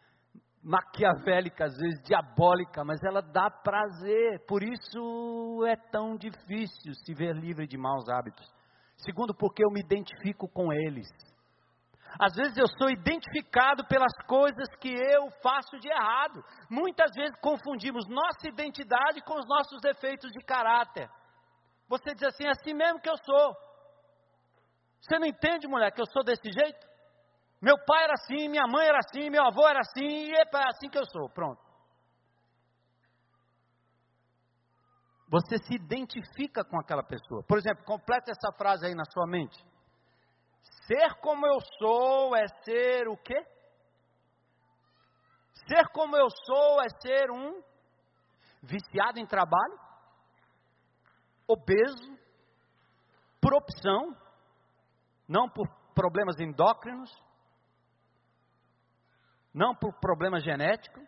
[0.62, 7.35] maquiavélica, às vezes diabólica, mas ela dá prazer, por isso é tão difícil se ver
[7.35, 8.46] livre de maus hábitos.
[8.96, 11.09] Segundo, porque eu me identifico com eles.
[12.18, 16.42] Às vezes eu sou identificado pelas coisas que eu faço de errado.
[16.68, 21.09] Muitas vezes confundimos nossa identidade com os nossos defeitos de caráter.
[21.90, 23.57] Você diz assim, é assim mesmo que eu sou.
[25.00, 26.87] Você não entende, mulher, que eu sou desse jeito?
[27.61, 30.88] Meu pai era assim, minha mãe era assim, meu avô era assim, e é assim
[30.88, 31.29] que eu sou.
[31.31, 31.61] Pronto.
[35.29, 37.42] Você se identifica com aquela pessoa.
[37.42, 39.59] Por exemplo, completa essa frase aí na sua mente.
[40.87, 43.44] Ser como eu sou é ser o quê?
[45.66, 47.61] Ser como eu sou é ser um
[48.62, 49.89] viciado em trabalho?
[51.52, 52.18] Obeso,
[53.40, 54.16] por opção,
[55.26, 57.10] não por problemas endócrinos,
[59.52, 61.00] não por problema genético.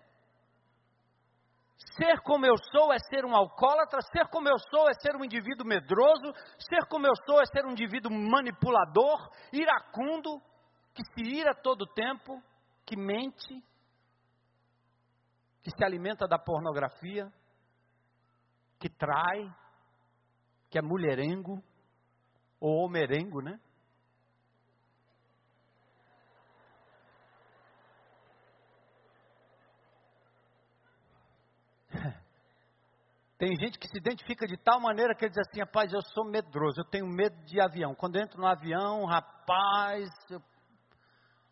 [1.96, 5.24] Ser como eu sou é ser um alcoólatra, ser como eu sou é ser um
[5.24, 10.40] indivíduo medroso, ser como eu sou é ser um indivíduo manipulador, iracundo,
[10.94, 12.42] que se ira todo o tempo,
[12.87, 13.62] que mente,
[15.62, 17.31] que se alimenta da pornografia,
[18.78, 19.52] que trai,
[20.72, 21.62] que é mulherengo,
[22.58, 23.61] ou homerengo, né?
[33.37, 36.24] Tem gente que se identifica de tal maneira que ele diz assim, rapaz, eu sou
[36.24, 37.94] medroso, eu tenho medo de avião.
[37.94, 40.40] Quando eu entro no avião, rapaz, eu...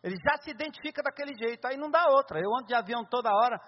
[0.01, 2.39] ele já se identifica daquele jeito, aí não dá outra.
[2.39, 3.61] Eu ando de avião toda hora,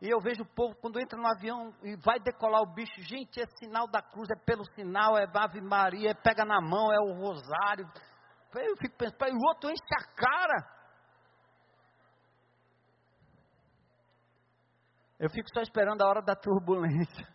[0.00, 3.38] e eu vejo o povo quando entra no avião e vai decolar o bicho, gente,
[3.38, 6.98] é sinal da cruz, é pelo sinal, é Ave Maria, é pega na mão, é
[7.00, 7.86] o rosário.
[8.54, 10.80] Eu fico pensando, o outro enche a cara.
[15.18, 17.28] Eu fico só esperando a hora da turbulência.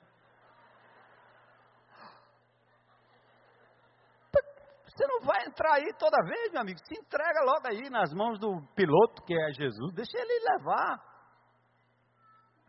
[4.88, 6.80] Você não vai entrar aí toda vez, meu amigo.
[6.80, 9.94] Se entrega logo aí nas mãos do piloto, que é Jesus.
[9.94, 11.15] Deixa ele levar.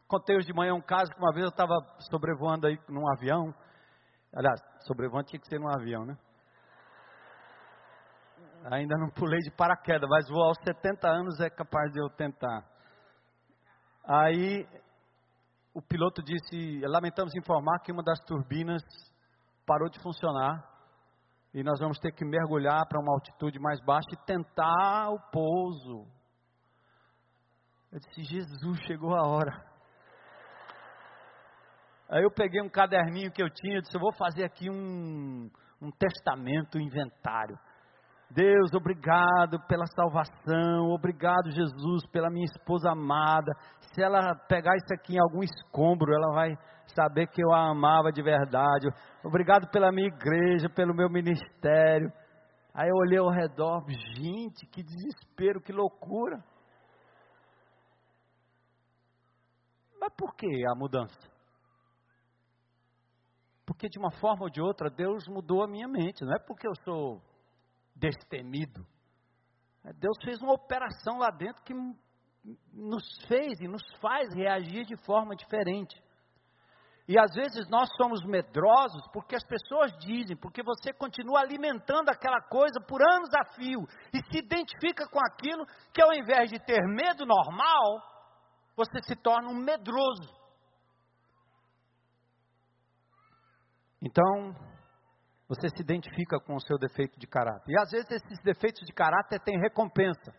[0.08, 1.74] Contei hoje de manhã um caso que uma vez eu estava
[2.10, 3.52] sobrevoando aí num avião.
[4.32, 6.16] Aliás, sobrevoando tinha que ser num avião, né?
[8.70, 12.64] Ainda não pulei de paraquedas, mas vou aos 70 anos é capaz de eu tentar.
[14.04, 14.64] Aí
[15.74, 18.82] o piloto disse: Lamentamos informar que uma das turbinas
[19.66, 20.64] parou de funcionar
[21.52, 26.06] e nós vamos ter que mergulhar para uma altitude mais baixa e tentar o pouso.
[27.90, 29.65] Eu disse: Jesus, chegou a hora.
[32.08, 35.50] Aí eu peguei um caderninho que eu tinha, e disse, eu vou fazer aqui um,
[35.82, 37.58] um testamento, um inventário.
[38.30, 43.52] Deus, obrigado pela salvação, obrigado, Jesus, pela minha esposa amada.
[43.92, 46.56] Se ela pegar isso aqui em algum escombro, ela vai
[46.94, 48.88] saber que eu a amava de verdade.
[49.24, 52.12] Obrigado pela minha igreja, pelo meu ministério.
[52.74, 56.44] Aí eu olhei ao redor, gente, que desespero, que loucura.
[60.00, 61.35] Mas por que a mudança?
[63.66, 66.66] Porque de uma forma ou de outra Deus mudou a minha mente, não é porque
[66.66, 67.20] eu sou
[67.94, 68.86] destemido.
[69.84, 71.74] É, Deus fez uma operação lá dentro que
[72.72, 76.00] nos fez e nos faz reagir de forma diferente.
[77.08, 82.40] E às vezes nós somos medrosos porque as pessoas dizem, porque você continua alimentando aquela
[82.40, 86.82] coisa por anos a fio e se identifica com aquilo que ao invés de ter
[86.82, 88.02] medo normal,
[88.76, 90.45] você se torna um medroso.
[94.06, 94.54] Então,
[95.48, 97.68] você se identifica com o seu defeito de caráter.
[97.68, 100.32] E às vezes esses defeitos de caráter têm recompensa.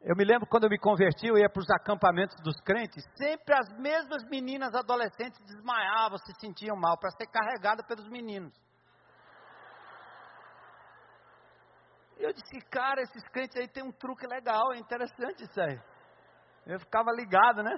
[0.00, 3.54] Eu me lembro quando eu me converti, eu ia para os acampamentos dos crentes, sempre
[3.54, 8.54] as mesmas meninas adolescentes desmaiavam, se sentiam mal, para ser carregada pelos meninos.
[12.18, 15.78] Eu disse, cara, esses crentes aí tem um truque legal, é interessante isso aí.
[16.66, 17.76] Eu ficava ligado, né?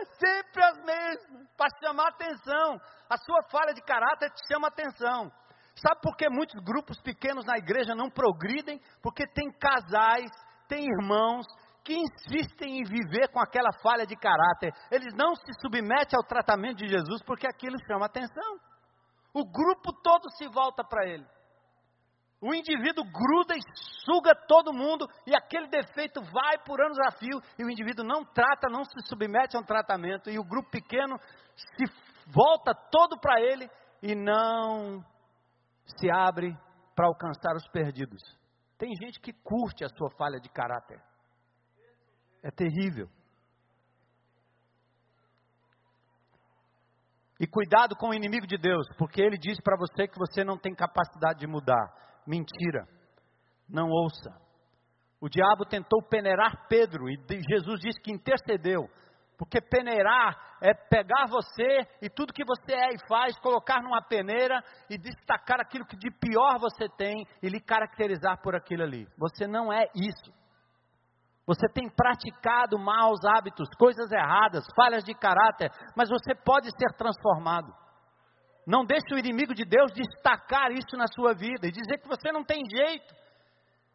[0.00, 2.80] Ah, sempre as mesmas, para chamar atenção.
[3.08, 5.30] A sua falha de caráter te chama atenção.
[5.76, 8.80] Sabe por que muitos grupos pequenos na igreja não progridem?
[9.02, 10.30] Porque tem casais,
[10.68, 11.46] tem irmãos
[11.84, 14.72] que insistem em viver com aquela falha de caráter.
[14.90, 18.58] Eles não se submetem ao tratamento de Jesus porque aquilo chama atenção.
[19.32, 21.26] O grupo todo se volta para ele.
[22.40, 23.60] O indivíduo gruda e
[24.04, 28.24] suga todo mundo e aquele defeito vai por anos a fio e o indivíduo não
[28.24, 31.18] trata, não se submete a um tratamento e o grupo pequeno
[31.54, 31.84] se
[32.26, 33.68] volta todo para ele
[34.02, 35.04] e não
[35.98, 36.56] se abre
[36.94, 38.22] para alcançar os perdidos.
[38.78, 40.98] Tem gente que curte a sua falha de caráter.
[42.42, 43.06] É terrível.
[47.38, 50.58] E cuidado com o inimigo de Deus, porque ele diz para você que você não
[50.58, 52.00] tem capacidade de mudar.
[52.26, 52.86] Mentira.
[53.68, 54.30] Não ouça.
[55.20, 58.88] O diabo tentou peneirar Pedro e Jesus disse que intercedeu.
[59.36, 64.62] Porque peneirar é pegar você e tudo que você é e faz, colocar numa peneira
[64.88, 69.06] e destacar aquilo que de pior você tem e lhe caracterizar por aquilo ali.
[69.16, 70.30] Você não é isso.
[71.46, 77.72] Você tem praticado maus hábitos, coisas erradas, falhas de caráter, mas você pode ser transformado.
[78.66, 82.30] Não deixe o inimigo de Deus destacar isso na sua vida e dizer que você
[82.30, 83.14] não tem jeito.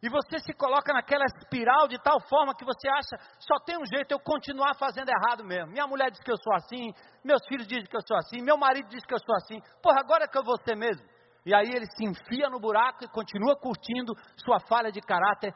[0.02, 3.86] E você se coloca naquela espiral de tal forma que você acha, só tem um
[3.86, 5.72] jeito eu continuar fazendo errado mesmo.
[5.72, 6.92] Minha mulher diz que eu sou assim,
[7.24, 9.58] meus filhos dizem que eu sou assim, meu marido diz que eu sou assim.
[9.82, 11.04] Porra, agora é que eu vou ser mesmo.
[11.46, 15.54] E aí ele se enfia no buraco e continua curtindo sua falha de caráter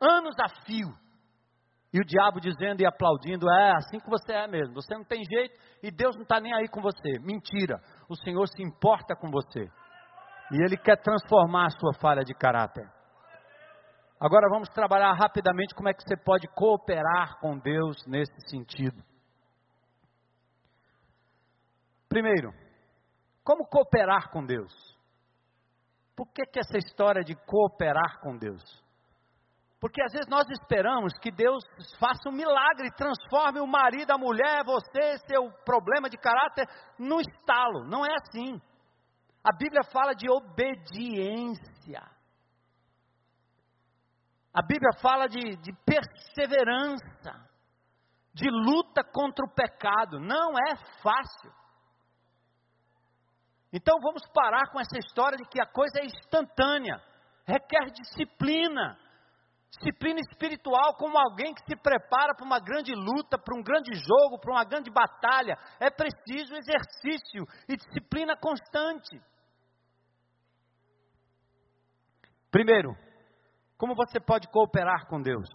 [0.00, 0.88] anos a fio.
[1.92, 4.74] E o diabo dizendo e aplaudindo: é assim que você é mesmo.
[4.74, 7.20] Você não tem jeito e Deus não está nem aí com você.
[7.20, 7.80] Mentira.
[8.08, 9.70] O Senhor se importa com você.
[10.52, 12.86] E Ele quer transformar a sua falha de caráter.
[14.20, 19.02] Agora vamos trabalhar rapidamente como é que você pode cooperar com Deus nesse sentido.
[22.08, 22.52] Primeiro,
[23.42, 24.72] como cooperar com Deus?
[26.16, 28.83] Por que, que essa história de cooperar com Deus?
[29.84, 31.62] Porque às vezes nós esperamos que Deus
[32.00, 36.66] faça um milagre, transforme o marido, a mulher, você, seu problema de caráter,
[36.98, 37.84] no estalo.
[37.84, 38.58] Não é assim.
[39.44, 42.00] A Bíblia fala de obediência.
[44.54, 47.46] A Bíblia fala de, de perseverança,
[48.32, 50.18] de luta contra o pecado.
[50.18, 51.52] Não é fácil.
[53.70, 57.02] Então vamos parar com essa história de que a coisa é instantânea,
[57.46, 59.03] requer disciplina.
[59.76, 64.38] Disciplina espiritual, como alguém que se prepara para uma grande luta, para um grande jogo,
[64.38, 65.56] para uma grande batalha.
[65.80, 69.20] É preciso exercício e disciplina constante.
[72.50, 72.94] Primeiro,
[73.76, 75.48] como você pode cooperar com Deus?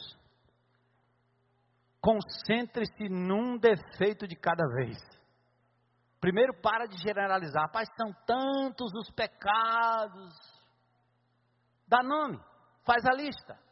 [2.02, 4.98] Concentre-se num defeito de cada vez.
[6.20, 7.64] Primeiro, para de generalizar.
[7.68, 10.34] Rapaz, são tantos os pecados.
[11.88, 12.38] Dá nome,
[12.86, 13.69] faz a lista.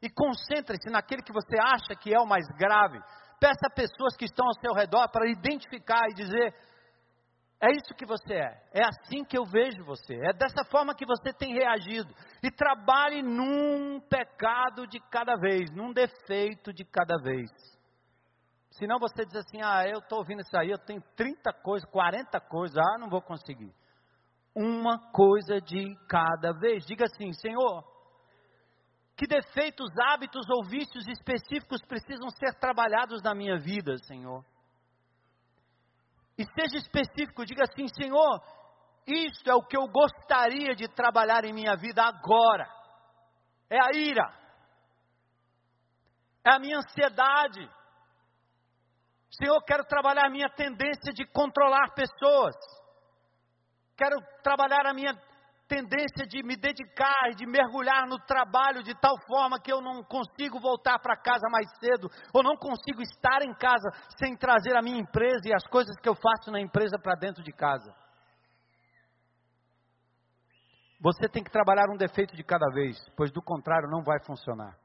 [0.00, 3.00] E concentre-se naquele que você acha que é o mais grave.
[3.40, 6.54] Peça a pessoas que estão ao seu redor para identificar e dizer:
[7.60, 8.62] é isso que você é.
[8.72, 10.14] É assim que eu vejo você.
[10.14, 12.14] É dessa forma que você tem reagido.
[12.42, 17.50] E trabalhe num pecado de cada vez, num defeito de cada vez.
[18.70, 22.40] Senão você diz assim: ah, eu estou ouvindo isso aí, eu tenho 30 coisas, 40
[22.42, 23.72] coisas, ah, não vou conseguir.
[24.54, 26.84] uma coisa de cada vez.
[26.86, 27.84] Diga assim, Senhor,
[29.18, 34.44] que defeitos, hábitos ou vícios específicos precisam ser trabalhados na minha vida, Senhor?
[36.38, 38.40] E seja específico, diga assim, Senhor,
[39.04, 42.64] isto é o que eu gostaria de trabalhar em minha vida agora.
[43.68, 44.32] É a ira.
[46.44, 47.68] É a minha ansiedade.
[49.32, 52.54] Senhor, quero trabalhar a minha tendência de controlar pessoas.
[53.96, 55.12] Quero trabalhar a minha
[55.68, 60.58] tendência de me dedicar, de mergulhar no trabalho de tal forma que eu não consigo
[60.58, 64.98] voltar para casa mais cedo, ou não consigo estar em casa sem trazer a minha
[64.98, 67.94] empresa e as coisas que eu faço na empresa para dentro de casa.
[71.00, 74.76] Você tem que trabalhar um defeito de cada vez, pois do contrário não vai funcionar.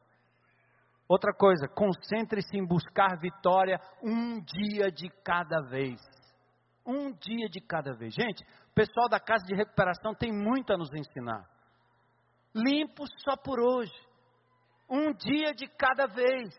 [1.08, 6.00] Outra coisa, concentre-se em buscar vitória um dia de cada vez.
[6.86, 8.14] Um dia de cada vez.
[8.14, 11.48] Gente, o pessoal da casa de recuperação tem muito a nos ensinar.
[12.54, 13.94] Limpo só por hoje.
[14.90, 16.54] Um dia de cada vez.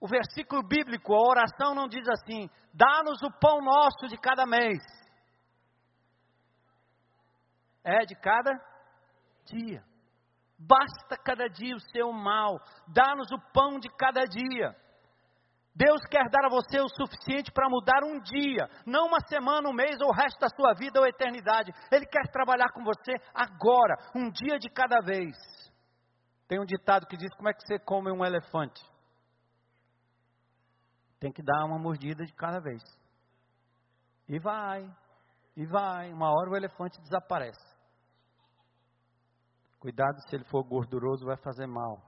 [0.00, 4.80] O versículo bíblico, a oração não diz assim: dá-nos o pão nosso de cada mês.
[7.82, 8.52] É de cada
[9.46, 9.82] dia.
[10.58, 12.58] Basta cada dia o seu mal.
[12.88, 14.74] Dá-nos o pão de cada dia.
[15.74, 19.72] Deus quer dar a você o suficiente para mudar um dia, não uma semana, um
[19.72, 21.72] mês ou o resto da sua vida ou eternidade.
[21.92, 25.36] Ele quer trabalhar com você agora, um dia de cada vez.
[26.48, 28.82] Tem um ditado que diz: Como é que você come um elefante?
[31.20, 32.82] Tem que dar uma mordida de cada vez.
[34.28, 34.88] E vai,
[35.56, 36.12] e vai.
[36.12, 37.76] Uma hora o elefante desaparece.
[39.78, 42.02] Cuidado se ele for gorduroso, vai fazer mal.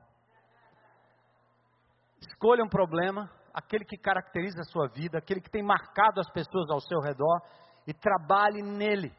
[2.21, 6.71] Escolha um problema, aquele que caracteriza a sua vida, aquele que tem marcado as pessoas
[6.71, 7.41] ao seu redor
[7.87, 9.13] e trabalhe nele.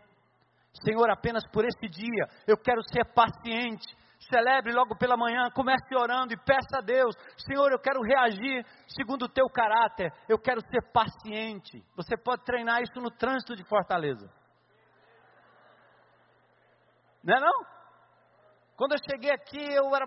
[0.84, 3.86] Senhor, apenas por esse dia eu quero ser paciente.
[4.30, 9.24] Celebre logo pela manhã, comece orando e peça a Deus: Senhor, eu quero reagir segundo
[9.24, 11.84] o teu caráter, eu quero ser paciente.
[11.96, 14.32] Você pode treinar isso no trânsito de Fortaleza.
[17.24, 17.66] Não é não?
[18.76, 20.06] Quando eu cheguei aqui, eu era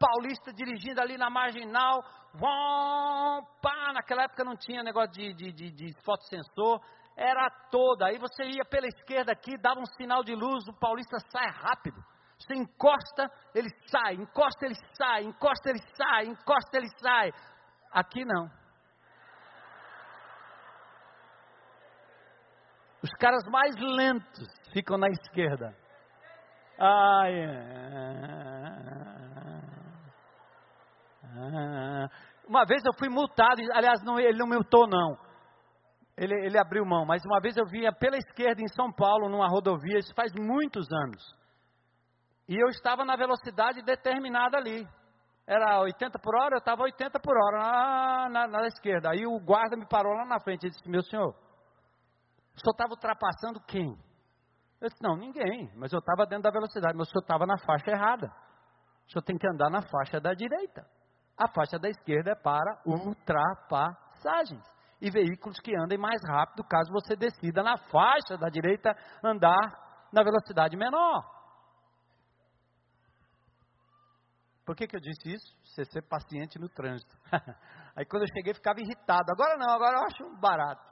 [0.00, 5.70] paulista dirigindo ali na marginal, vom, pá, naquela época não tinha negócio de, de, de,
[5.70, 6.80] de fotossensor,
[7.14, 8.06] era toda.
[8.06, 12.02] Aí você ia pela esquerda aqui, dava um sinal de luz, o paulista sai rápido.
[12.38, 17.30] Você encosta, ele sai, encosta, ele sai, encosta, ele sai, encosta, ele sai.
[17.92, 18.50] Aqui não.
[23.02, 25.76] Os caras mais lentos ficam na esquerda.
[26.78, 27.34] Ai,
[32.46, 35.16] uma vez eu fui multado, aliás, não, ele não multou não.
[36.16, 39.48] Ele, ele abriu mão, mas uma vez eu vinha pela esquerda em São Paulo, numa
[39.48, 41.22] rodovia, isso faz muitos anos.
[42.48, 44.86] E eu estava na velocidade determinada ali.
[45.46, 49.10] Era 80 por hora, eu estava 80 por hora na, na, na, esquerda.
[49.10, 52.90] Aí o guarda me parou lá na frente e disse: Meu senhor, o senhor estava
[52.90, 53.96] ultrapassando quem?
[54.80, 57.58] Eu disse, não, ninguém, mas eu estava dentro da velocidade, mas o senhor estava na
[57.58, 58.32] faixa errada.
[59.06, 60.86] O senhor tem que andar na faixa da direita.
[61.40, 64.62] A faixa da esquerda é para ultrapassagens.
[65.00, 70.22] E veículos que andem mais rápido, caso você decida na faixa da direita andar na
[70.22, 71.24] velocidade menor.
[74.66, 75.56] Por que, que eu disse isso?
[75.64, 77.16] Você ser paciente no trânsito.
[77.96, 79.32] Aí quando eu cheguei ficava irritado.
[79.32, 80.84] Agora não, agora eu acho barato.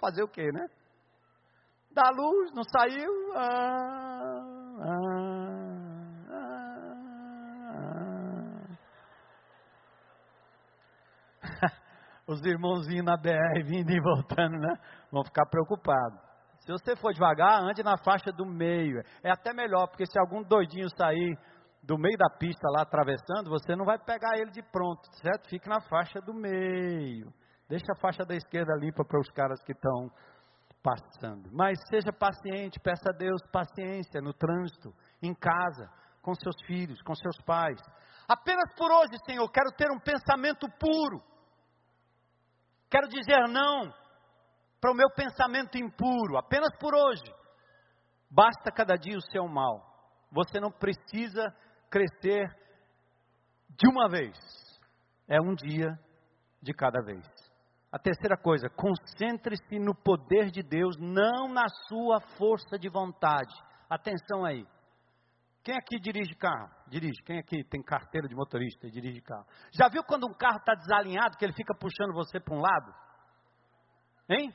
[0.00, 0.66] Fazer o quê, né?
[1.90, 3.32] Da luz, não saiu.
[3.36, 5.46] Ah, ah,
[12.26, 14.74] Os irmãozinhos na BR vindo e voltando, né?
[15.12, 16.20] Vão ficar preocupados.
[16.60, 19.00] Se você for devagar, ande na faixa do meio.
[19.22, 21.38] É até melhor, porque se algum doidinho sair
[21.82, 25.48] do meio da pista lá atravessando, você não vai pegar ele de pronto, certo?
[25.48, 27.32] Fique na faixa do meio.
[27.68, 30.10] Deixa a faixa da esquerda limpa para os caras que estão
[30.82, 31.48] passando.
[31.52, 35.88] Mas seja paciente, peça a Deus paciência no trânsito, em casa,
[36.22, 37.80] com seus filhos, com seus pais.
[38.28, 41.22] Apenas por hoje, Senhor, quero ter um pensamento puro.
[42.90, 43.92] Quero dizer não
[44.80, 47.24] para o meu pensamento impuro, apenas por hoje.
[48.30, 49.80] Basta cada dia o seu mal.
[50.30, 51.44] Você não precisa
[51.90, 52.46] crescer
[53.70, 54.36] de uma vez.
[55.28, 55.98] É um dia
[56.62, 57.26] de cada vez.
[57.90, 63.54] A terceira coisa, concentre-se no poder de Deus, não na sua força de vontade.
[63.88, 64.66] Atenção aí.
[65.66, 66.70] Quem aqui dirige carro?
[66.86, 67.20] Dirige.
[67.24, 69.44] Quem aqui tem carteira de motorista e dirige carro?
[69.72, 72.94] Já viu quando um carro está desalinhado, que ele fica puxando você para um lado?
[74.28, 74.54] Hein?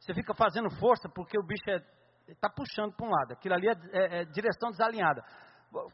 [0.00, 1.64] Você fica fazendo força porque o bicho
[2.26, 3.32] está puxando para um lado.
[3.32, 5.22] Aquilo ali é, é, é direção desalinhada.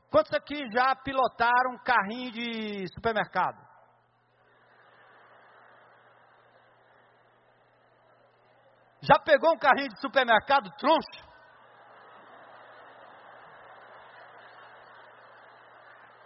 [0.09, 3.59] Quantos aqui já pilotaram um carrinho de supermercado?
[9.01, 11.34] Já pegou um carrinho de supermercado troncho?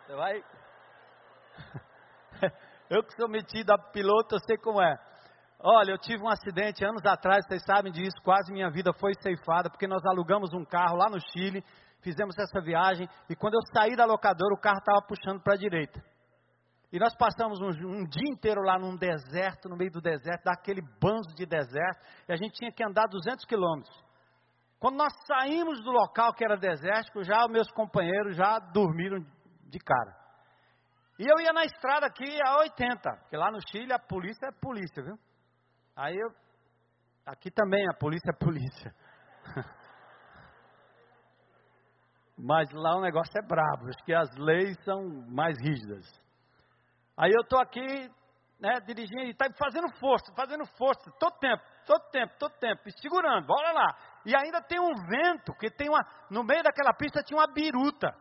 [0.09, 0.43] Você vai.
[2.89, 4.97] Eu que sou metido a piloto, eu sei como é.
[5.61, 9.69] Olha, eu tive um acidente anos atrás, vocês sabem disso, quase minha vida foi ceifada,
[9.69, 11.63] porque nós alugamos um carro lá no Chile,
[12.01, 15.59] fizemos essa viagem, e quando eu saí da locadora, o carro estava puxando para a
[15.59, 16.03] direita.
[16.91, 20.81] E nós passamos um, um, dia inteiro lá num deserto, no meio do deserto, daquele
[20.81, 23.95] banzo de deserto, e a gente tinha que andar 200 quilômetros.
[24.79, 29.19] Quando nós saímos do local que era desértico, já meus companheiros já dormiram
[29.69, 30.17] de cara.
[31.19, 34.53] E eu ia na estrada aqui a 80, porque lá no Chile a polícia é
[34.53, 35.19] polícia, viu?
[35.97, 36.31] Aí eu.
[37.27, 38.95] Aqui também a polícia é polícia.
[42.39, 46.07] Mas lá o negócio é brabo, acho que as leis são mais rígidas.
[47.17, 48.09] Aí eu estou aqui,
[48.61, 52.93] né, dirigindo e está fazendo força, fazendo força, todo tempo, todo tempo, todo tempo, e
[53.03, 53.89] segurando, bora lá.
[54.25, 56.01] E ainda tem um vento, que tem uma,
[56.31, 58.15] no meio daquela pista tinha uma biruta.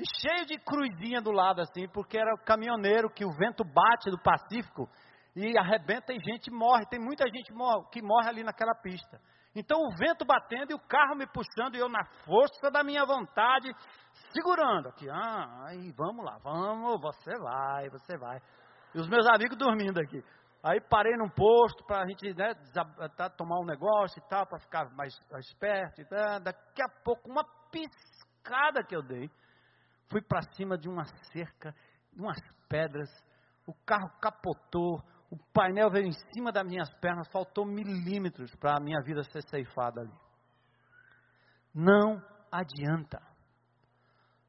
[0.00, 4.10] E cheio de cruzinha do lado assim, porque era o caminhoneiro que o vento bate
[4.10, 4.88] do Pacífico
[5.36, 6.86] e arrebenta e gente morre.
[6.86, 7.52] Tem muita gente
[7.92, 9.20] que morre ali naquela pista.
[9.54, 13.04] Então o vento batendo e o carro me puxando e eu na força da minha
[13.04, 13.70] vontade
[14.32, 15.06] segurando aqui.
[15.10, 18.40] Ah, aí vamos lá, vamos, você vai, você vai.
[18.94, 20.24] E os meus amigos dormindo aqui.
[20.62, 22.54] Aí parei num posto para a gente né,
[23.16, 26.00] tá, tomar um negócio e tal, para ficar mais, esperto.
[26.00, 26.40] E tal.
[26.40, 29.28] Daqui a pouco, uma piscada que eu dei,
[30.10, 31.74] fui para cima de uma cerca,
[32.12, 32.38] de umas
[32.68, 33.08] pedras,
[33.66, 35.00] o carro capotou,
[35.30, 39.42] o painel veio em cima das minhas pernas, faltou milímetros para a minha vida ser
[39.48, 40.12] ceifada ali.
[41.72, 43.22] Não adianta.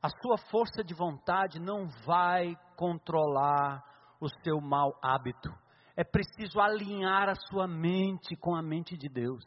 [0.01, 3.84] A sua força de vontade não vai controlar
[4.20, 5.53] o seu mau hábito.
[5.95, 9.43] É preciso alinhar a sua mente com a mente de Deus.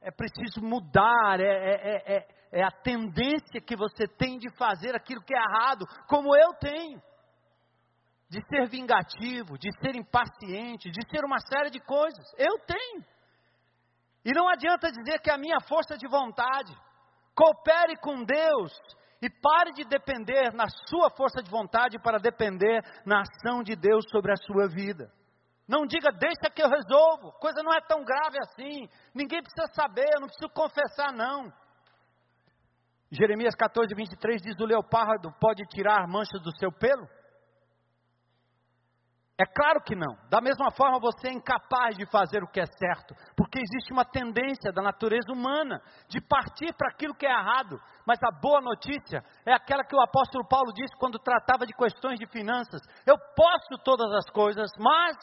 [0.00, 5.22] É preciso mudar, é, é, é, é a tendência que você tem de fazer aquilo
[5.22, 7.00] que é errado, como eu tenho
[8.28, 12.26] de ser vingativo, de ser impaciente, de ser uma série de coisas.
[12.36, 13.04] Eu tenho.
[14.24, 16.76] E não adianta dizer que a minha força de vontade.
[17.34, 18.72] Coopere com Deus
[19.20, 24.04] e pare de depender na sua força de vontade para depender na ação de Deus
[24.10, 25.12] sobre a sua vida.
[25.68, 30.06] Não diga, deixa que eu resolvo, coisa não é tão grave assim, ninguém precisa saber,
[30.14, 31.52] eu não preciso confessar, não.
[33.10, 37.06] Jeremias 14, 23 diz: O leopardo pode tirar manchas do seu pelo?
[39.38, 40.16] É claro que não.
[40.30, 44.04] Da mesma forma, você é incapaz de fazer o que é certo, porque existe uma
[44.04, 47.78] tendência da natureza humana de partir para aquilo que é errado.
[48.06, 52.18] Mas a boa notícia é aquela que o apóstolo Paulo disse quando tratava de questões
[52.18, 55.16] de finanças: Eu posso todas as coisas, mas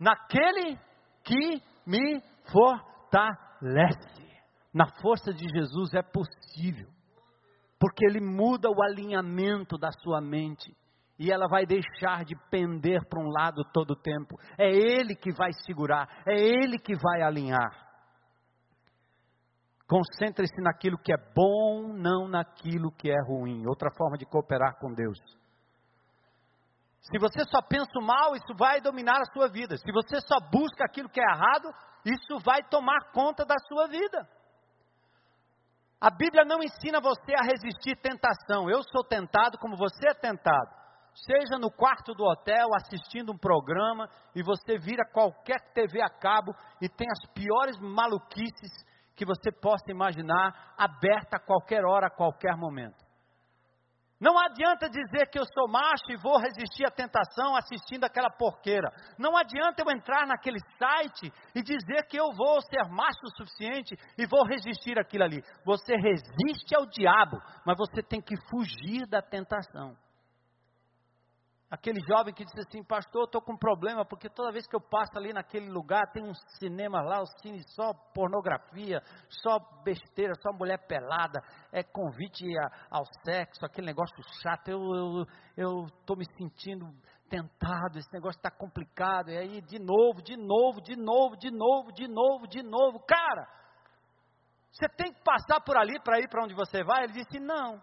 [0.00, 0.76] naquele
[1.22, 4.18] que me fortalece.
[4.74, 6.88] Na força de Jesus é possível,
[7.78, 10.74] porque ele muda o alinhamento da sua mente
[11.18, 14.38] e ela vai deixar de pender para um lado todo o tempo.
[14.56, 17.88] É Ele que vai segurar, é Ele que vai alinhar.
[19.88, 23.66] Concentre-se naquilo que é bom, não naquilo que é ruim.
[23.66, 25.18] Outra forma de cooperar com Deus.
[27.00, 29.76] Se você só pensa o mal, isso vai dominar a sua vida.
[29.78, 31.72] Se você só busca aquilo que é errado,
[32.04, 34.28] isso vai tomar conta da sua vida.
[36.00, 38.70] A Bíblia não ensina você a resistir tentação.
[38.70, 40.78] Eu sou tentado como você é tentado
[41.26, 46.54] seja no quarto do hotel assistindo um programa e você vira qualquer TV a cabo
[46.80, 48.86] e tem as piores maluquices
[49.16, 53.07] que você possa imaginar aberta a qualquer hora, a qualquer momento.
[54.20, 58.90] Não adianta dizer que eu sou macho e vou resistir à tentação assistindo aquela porqueira.
[59.16, 63.96] Não adianta eu entrar naquele site e dizer que eu vou ser macho o suficiente
[64.18, 65.40] e vou resistir àquilo ali.
[65.64, 69.96] Você resiste ao diabo, mas você tem que fugir da tentação.
[71.70, 74.80] Aquele jovem que disse assim, pastor, estou com um problema, porque toda vez que eu
[74.80, 80.50] passo ali naquele lugar, tem um cinema lá, o cine só pornografia, só besteira, só
[80.56, 84.70] mulher pelada, é convite a, ao sexo, aquele negócio chato,
[85.56, 86.86] eu estou me sentindo
[87.28, 91.92] tentado, esse negócio está complicado, e aí de novo, de novo, de novo, de novo,
[91.92, 93.46] de novo, de novo, cara,
[94.72, 97.04] você tem que passar por ali para ir para onde você vai?
[97.04, 97.82] Ele disse, não.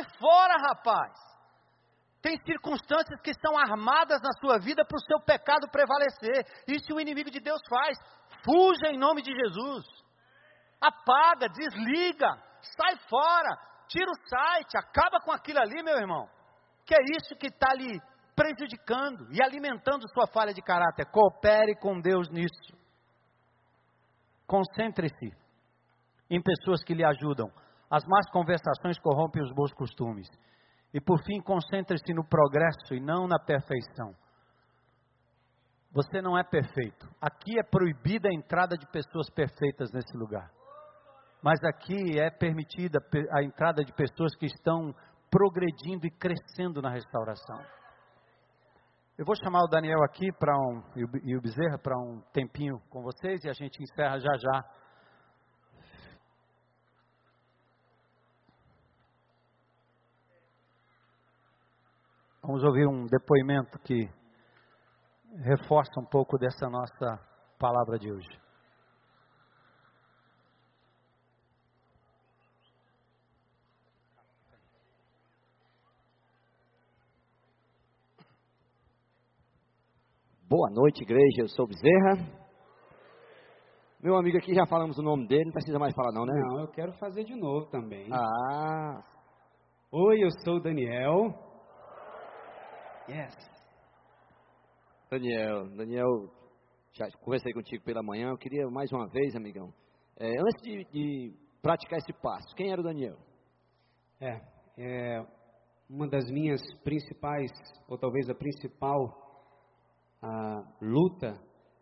[0.00, 1.12] Sai fora, rapaz.
[2.22, 6.44] Tem circunstâncias que são armadas na sua vida para o seu pecado prevalecer.
[6.68, 7.96] Isso o inimigo de Deus faz.
[8.44, 9.84] Fuja em nome de Jesus.
[10.80, 12.30] Apaga, desliga,
[12.76, 13.56] sai fora,
[13.88, 16.28] tira o site, acaba com aquilo ali, meu irmão.
[16.86, 17.98] Que é isso que está lhe
[18.34, 21.06] prejudicando e alimentando sua falha de caráter.
[21.10, 22.78] Coopere com Deus nisso.
[24.46, 25.30] Concentre-se
[26.28, 27.50] em pessoas que lhe ajudam.
[27.90, 30.28] As más conversações corrompem os bons costumes.
[30.94, 34.14] E por fim, concentre-se no progresso e não na perfeição.
[35.92, 37.08] Você não é perfeito.
[37.20, 40.48] Aqui é proibida a entrada de pessoas perfeitas nesse lugar.
[41.42, 43.00] Mas aqui é permitida
[43.32, 44.94] a entrada de pessoas que estão
[45.30, 47.58] progredindo e crescendo na restauração.
[49.18, 53.02] Eu vou chamar o Daniel aqui para um e o Bezerra para um tempinho com
[53.02, 54.64] vocês e a gente encerra já já.
[62.50, 64.10] Vamos ouvir um depoimento que
[65.44, 67.24] reforça um pouco dessa nossa
[67.60, 68.26] palavra de hoje.
[80.48, 81.42] Boa noite, igreja.
[81.42, 82.16] Eu sou Bezerra.
[84.02, 86.32] Meu amigo aqui já falamos o nome dele, não precisa mais falar não, né?
[86.34, 88.08] Não, eu quero fazer de novo também.
[88.12, 89.04] Ah.
[89.92, 91.49] Oi, eu sou o Daniel.
[93.10, 93.34] Yes.
[95.10, 96.30] Daniel, Daniel,
[96.92, 98.28] já conversei contigo pela manhã.
[98.28, 99.74] Eu queria mais uma vez, amigão,
[100.16, 103.18] é, antes de, de, praticar esse passo, quem era o Daniel?
[104.20, 104.40] É,
[104.78, 105.26] é
[105.88, 107.50] uma das minhas principais,
[107.88, 109.02] ou talvez a principal
[110.22, 111.36] a luta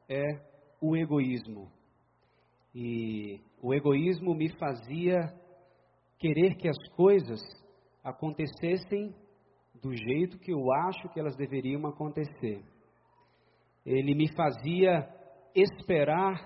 [0.09, 0.25] é
[0.81, 1.71] o egoísmo.
[2.75, 5.31] E o egoísmo me fazia
[6.19, 7.41] querer que as coisas
[8.03, 9.15] acontecessem
[9.83, 12.63] do jeito que eu acho que elas deveriam acontecer.
[13.85, 15.09] Ele me fazia
[15.55, 16.37] esperar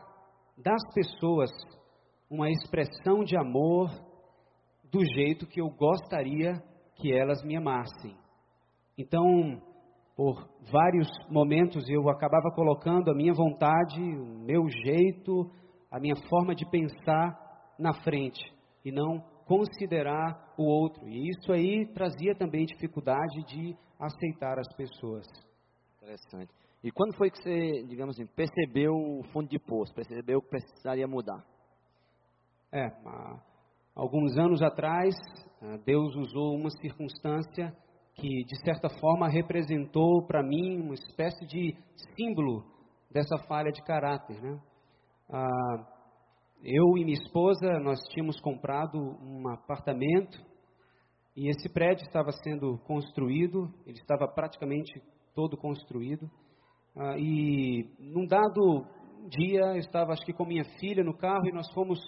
[0.56, 1.50] das pessoas
[2.30, 3.90] uma expressão de amor
[4.90, 6.54] do jeito que eu gostaria
[6.96, 8.16] que elas me amassem.
[8.96, 9.60] Então,
[10.14, 15.50] por vários momentos eu acabava colocando a minha vontade, o meu jeito,
[15.90, 17.38] a minha forma de pensar
[17.78, 18.40] na frente
[18.84, 21.08] e não considerar o outro.
[21.08, 25.26] E isso aí trazia também dificuldade de aceitar as pessoas.
[25.96, 26.52] Interessante.
[26.82, 31.06] E quando foi que você, digamos assim, percebeu o fundo de poço, percebeu que precisaria
[31.06, 31.44] mudar?
[32.72, 33.40] É, há
[33.94, 35.14] alguns anos atrás,
[35.60, 37.72] ah, Deus usou uma circunstância
[38.14, 41.76] que de certa forma representou para mim uma espécie de
[42.16, 42.64] símbolo
[43.10, 44.40] dessa falha de caráter.
[44.42, 44.60] Né?
[45.30, 45.91] Ah,
[46.62, 50.38] eu e minha esposa, nós tínhamos comprado um apartamento
[51.36, 54.92] e esse prédio estava sendo construído, ele estava praticamente
[55.34, 56.30] todo construído.
[56.96, 58.86] Ah, e num dado
[59.28, 61.98] dia, eu estava acho que com minha filha no carro e nós fomos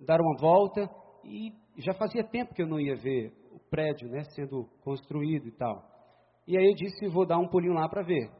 [0.00, 0.88] dar uma volta
[1.24, 3.32] e já fazia tempo que eu não ia ver
[3.72, 5.82] prédio né, sendo construído e tal.
[6.46, 8.30] E aí eu disse, vou dar um pulinho lá para ver.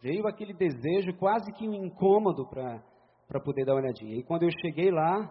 [0.00, 2.82] Veio aquele desejo, quase que um incômodo para
[3.42, 4.16] poder dar uma olhadinha.
[4.16, 5.30] E quando eu cheguei lá,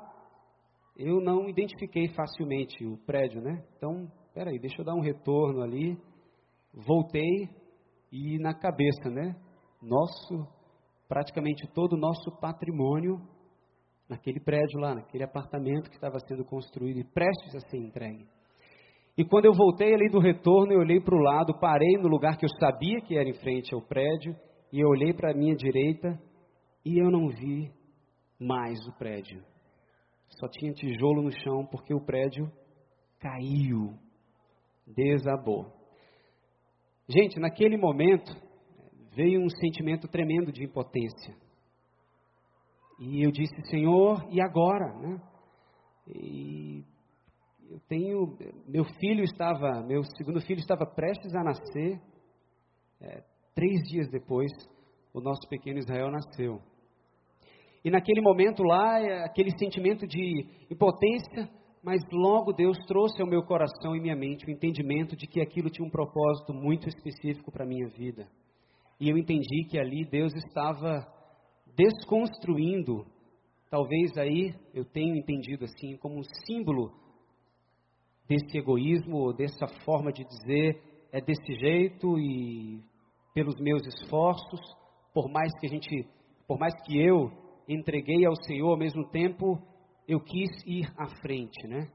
[0.96, 3.64] eu não identifiquei facilmente o prédio, né?
[3.76, 5.98] Então, peraí, deixa eu dar um retorno ali.
[6.74, 7.50] Voltei
[8.12, 9.36] e na cabeça, né?
[9.82, 10.48] Nosso,
[11.08, 13.20] praticamente todo o nosso patrimônio
[14.08, 18.26] naquele prédio lá, naquele apartamento que estava sendo construído e prestes a ser entregue.
[19.18, 22.38] E quando eu voltei ali do retorno, eu olhei para o lado, parei no lugar
[22.38, 24.36] que eu sabia que era em frente ao prédio,
[24.72, 26.20] e eu olhei para a minha direita
[26.86, 27.72] e eu não vi
[28.40, 29.44] mais o prédio.
[30.40, 32.52] Só tinha tijolo no chão porque o prédio
[33.20, 33.98] caiu,
[34.86, 35.74] desabou.
[37.08, 38.32] Gente, naquele momento
[39.16, 41.36] veio um sentimento tremendo de impotência.
[43.00, 44.94] E eu disse, Senhor, e agora?
[45.00, 45.22] Né?
[46.08, 46.84] E
[47.70, 52.02] eu tenho, meu filho estava, meu segundo filho estava prestes a nascer.
[53.00, 53.24] É,
[53.54, 54.52] três dias depois,
[55.14, 56.62] o nosso pequeno Israel nasceu.
[57.84, 61.50] E naquele momento lá, é, aquele sentimento de impotência,
[61.84, 65.70] mas logo Deus trouxe ao meu coração e minha mente o entendimento de que aquilo
[65.70, 68.28] tinha um propósito muito específico para a minha vida.
[69.00, 71.06] E eu entendi que ali Deus estava
[71.76, 73.06] desconstruindo,
[73.70, 76.92] talvez aí eu tenho entendido assim, como um símbolo
[78.28, 82.82] desse egoísmo, dessa forma de dizer é desse jeito e
[83.34, 84.60] pelos meus esforços,
[85.14, 86.06] por mais que a gente,
[86.48, 87.32] por mais que eu
[87.68, 89.62] entreguei ao Senhor ao mesmo tempo,
[90.08, 91.90] eu quis ir à frente, né?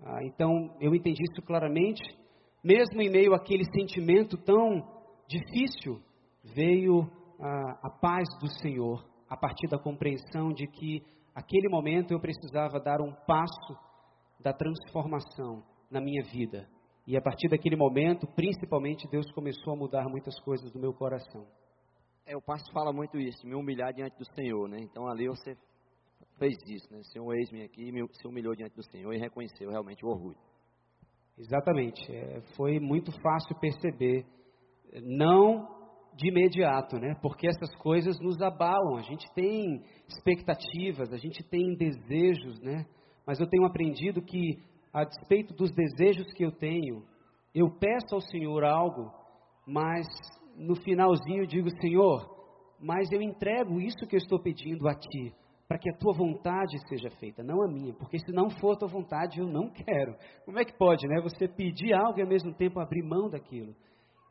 [0.00, 2.02] Ah, então eu entendi isso claramente
[2.64, 4.82] mesmo em meio àquele sentimento tão
[5.28, 6.00] difícil,
[6.42, 7.02] veio
[7.38, 11.02] a, a paz do Senhor, a partir da compreensão de que
[11.34, 13.76] aquele momento eu precisava dar um passo
[14.40, 16.66] da transformação na minha vida.
[17.06, 21.46] E a partir daquele momento, principalmente, Deus começou a mudar muitas coisas do meu coração.
[22.26, 24.78] É, o pastor fala muito isso, me humilhar diante do Senhor, né?
[24.80, 25.54] Então ali você
[26.38, 27.02] fez isso, né?
[27.04, 30.38] Senhor, eis-me aqui, se humilhou diante do Senhor e reconheceu realmente o orgulho.
[31.36, 32.10] Exatamente.
[32.10, 34.24] É, foi muito fácil perceber,
[35.02, 35.68] não
[36.16, 37.14] de imediato, né?
[37.20, 38.96] Porque essas coisas nos abalam.
[38.96, 42.86] A gente tem expectativas, a gente tem desejos, né?
[43.26, 44.62] Mas eu tenho aprendido que,
[44.92, 47.04] a despeito dos desejos que eu tenho,
[47.54, 49.12] eu peço ao Senhor algo,
[49.66, 50.06] mas
[50.56, 52.34] no finalzinho eu digo, Senhor,
[52.80, 55.34] mas eu entrego isso que eu estou pedindo a Ti,
[55.66, 58.78] para que a Tua vontade seja feita, não a minha, porque se não for a
[58.78, 60.14] Tua vontade, eu não quero.
[60.44, 61.20] Como é que pode, né?
[61.22, 63.74] Você pedir algo e ao mesmo tempo abrir mão daquilo.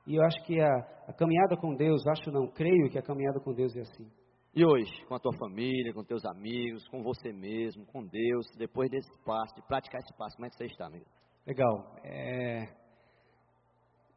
[0.06, 0.76] E eu acho que a,
[1.08, 4.08] a caminhada com Deus, acho não, creio que a caminhada com Deus é assim.
[4.56, 8.88] E hoje, com a tua família, com teus amigos, com você mesmo, com Deus, depois
[8.90, 11.06] desse passo, de praticar esse passo, como é que você está, amigo?
[11.48, 11.96] Legal.
[12.04, 12.83] É...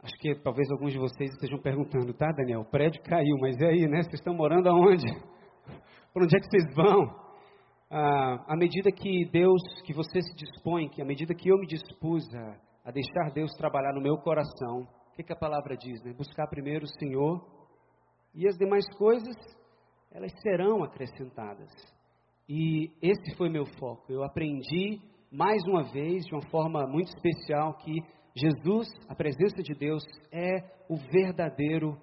[0.06, 2.60] Acho que talvez alguns de vocês estejam perguntando, tá, Daniel?
[2.60, 4.02] O prédio caiu, mas e aí, né?
[4.02, 5.02] Vocês estão morando aonde?
[6.14, 7.10] Por onde é que vocês vão?
[7.90, 11.66] Ah, à medida que Deus, que você se dispõe, que à medida que eu me
[11.66, 16.00] dispus a, a deixar Deus trabalhar no meu coração, o que, que a palavra diz,
[16.04, 16.12] né?
[16.12, 17.44] Buscar primeiro o Senhor
[18.32, 19.34] e as demais coisas,
[20.12, 21.72] elas serão acrescentadas.
[22.48, 24.04] E esse foi meu foco.
[24.08, 25.00] Eu aprendi
[25.32, 28.00] mais uma vez, de uma forma muito especial, que
[28.36, 31.96] Jesus, a presença de Deus, é o verdadeiro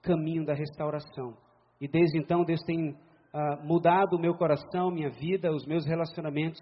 [0.00, 1.36] caminho da restauração.
[1.80, 2.96] E desde então Deus tem
[3.34, 6.60] ah, mudado o meu coração, minha vida, os meus relacionamentos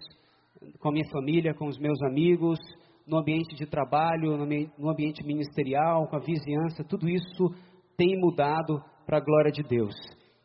[0.79, 2.57] com a minha família, com os meus amigos,
[3.05, 4.37] no ambiente de trabalho,
[4.77, 7.49] no ambiente ministerial, com a vizinhança, tudo isso
[7.97, 9.93] tem mudado para a glória de Deus.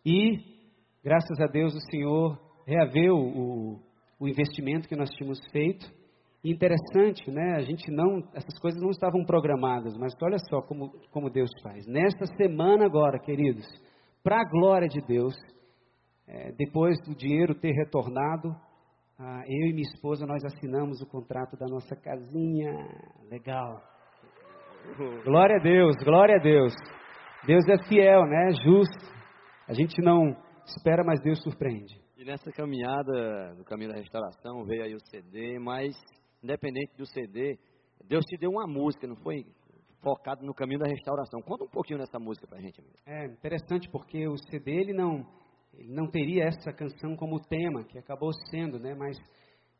[0.04, 0.38] E,
[1.04, 3.80] graças a Deus, o Senhor reaveu o,
[4.18, 5.86] o investimento que nós tínhamos feito
[6.50, 7.56] interessante, né?
[7.56, 11.86] A gente não, essas coisas não estavam programadas, mas olha só como, como Deus faz.
[11.86, 13.66] Nesta semana agora, queridos,
[14.22, 15.34] para a glória de Deus,
[16.28, 18.54] é, depois do dinheiro ter retornado,
[19.18, 22.72] ah, eu e minha esposa nós assinamos o contrato da nossa casinha.
[23.30, 23.80] Legal.
[25.24, 26.74] Glória a Deus, glória a Deus.
[27.46, 28.50] Deus é fiel, né?
[28.62, 29.16] Justo.
[29.68, 30.36] A gente não
[30.66, 31.98] espera, mas Deus surpreende.
[32.16, 35.94] E nessa caminhada do caminho da restauração veio aí o CD, mas
[36.46, 37.58] independente do CD,
[38.08, 39.44] Deus te deu uma música, não foi
[40.00, 41.42] focado no caminho da restauração.
[41.42, 42.94] Conta um pouquinho dessa música pra gente, amigo.
[43.04, 45.26] É interessante porque o CD ele não
[45.74, 48.94] ele não teria essa canção como tema, que acabou sendo, né?
[48.94, 49.18] Mas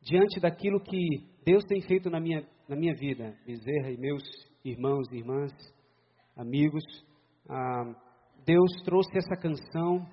[0.02, 1.00] diante daquilo que
[1.44, 4.22] Deus tem feito na minha na minha vida, Bezerra e meus
[4.64, 5.52] irmãos e irmãs,
[6.36, 6.82] amigos,
[7.48, 7.94] ah,
[8.44, 10.04] Deus trouxe essa canção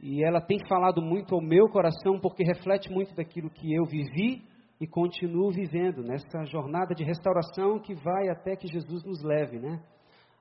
[0.00, 4.46] e ela tem falado muito ao meu coração porque reflete muito daquilo que eu vivi
[4.80, 9.82] e continuo vivendo nessa jornada de restauração que vai até que Jesus nos leve, né?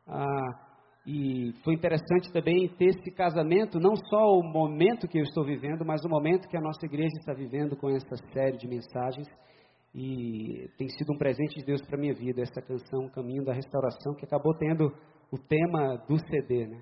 [0.08, 0.68] Ah,
[1.06, 5.86] e foi interessante também ter esse casamento, não só o momento que eu estou vivendo,
[5.86, 9.28] mas o momento que a nossa igreja está vivendo com essa série de mensagens.
[9.96, 13.54] E tem sido um presente de Deus para a minha vida, essa canção Caminho da
[13.54, 14.94] Restauração, que acabou tendo
[15.32, 16.82] o tema do CD, né?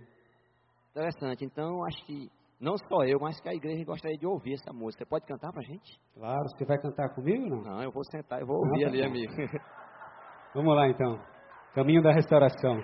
[0.91, 1.45] Interessante.
[1.45, 2.29] Então, acho que
[2.65, 5.05] não só eu, mas que a igreja gostaria de ouvir essa música.
[5.05, 6.01] Você pode cantar pra gente?
[6.15, 7.61] Claro, você vai cantar comigo não?
[7.61, 9.31] Não, eu vou sentar, eu vou ouvir não, ali, amigo.
[10.55, 11.19] Vamos lá então.
[11.75, 12.81] Caminho da restauração.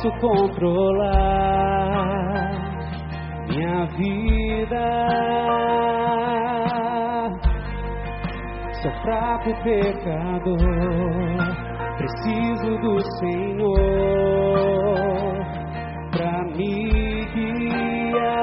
[0.00, 1.10] Posso controlar
[3.48, 4.84] minha vida.
[8.80, 10.56] Sou fraco pecador,
[11.98, 13.76] preciso do Senhor
[16.12, 18.40] para me guiar.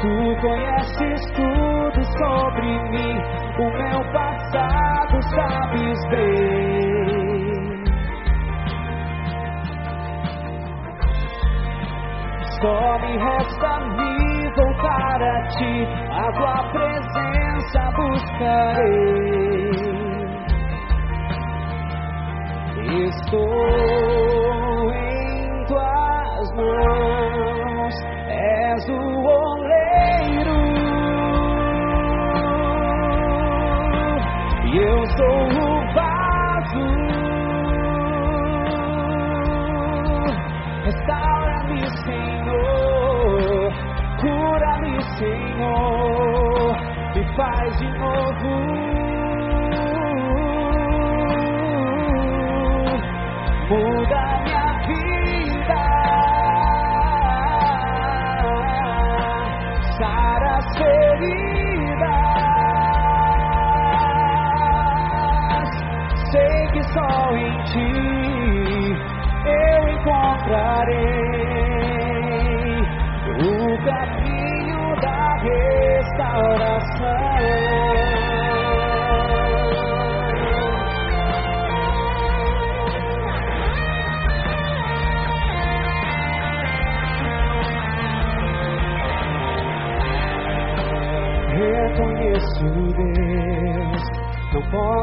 [0.00, 3.14] Tu conheces tudo sobre mim,
[3.58, 6.41] o meu passado sabes bem.
[13.02, 19.32] Me resta me voltar a ti, a tua presença buscarei.
[23.08, 24.41] Estou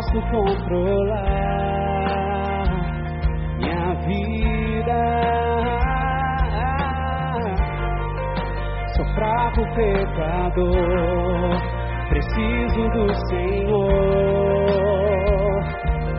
[0.09, 1.23] posso controlar
[3.57, 5.01] minha vida.
[8.95, 11.61] Sou fraco pecador,
[12.09, 13.99] preciso do Senhor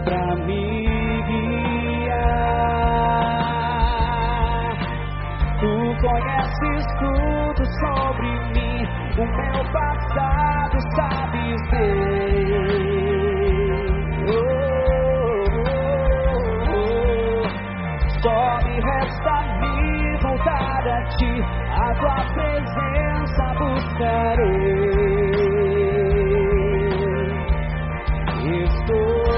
[0.04, 0.86] pra me
[2.02, 2.36] guiar.
[5.58, 8.78] Tu conheces tudo sobre mim,
[9.18, 12.09] o meu passado sabes bem.
[18.22, 25.00] Só me resta me voltar a ti, a tua presença buscarei.
[28.62, 29.30] Estou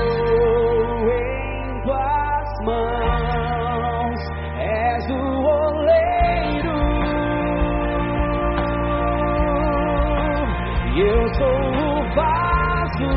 [1.13, 4.19] em tuas mãos,
[4.59, 6.81] és o oleiro,
[10.93, 13.13] e eu sou o vaso.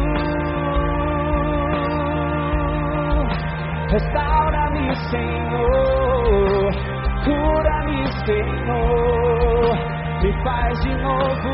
[3.92, 5.45] Restaura-me, Senhor,
[8.26, 9.78] Senhor,
[10.24, 11.54] me faz de novo.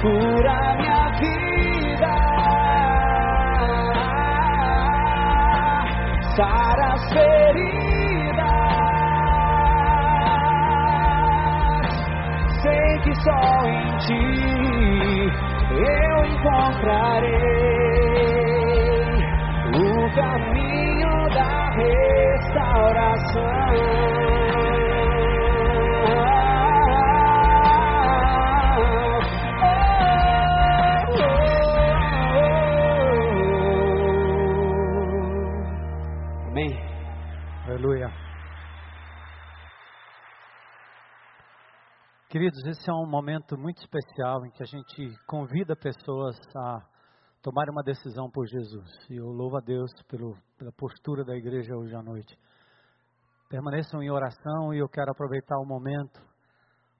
[0.00, 2.14] Cura minha vida,
[6.34, 8.42] sara as feridas.
[12.62, 14.26] Sei que só em ti
[15.70, 17.42] eu encontrarei
[19.76, 21.11] o caminho
[42.32, 46.80] Queridos, esse é um momento muito especial em que a gente convida pessoas a
[47.42, 48.88] tomar uma decisão por Jesus.
[49.10, 52.38] E eu louvo a Deus pelo, pela postura da igreja hoje à noite.
[53.48, 56.22] Permaneçam em oração e eu quero aproveitar o momento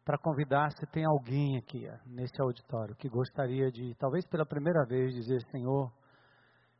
[0.04, 4.84] para convidar se tem alguém aqui eh, nesse auditório que gostaria de, talvez pela primeira
[4.84, 5.90] vez, dizer: Senhor,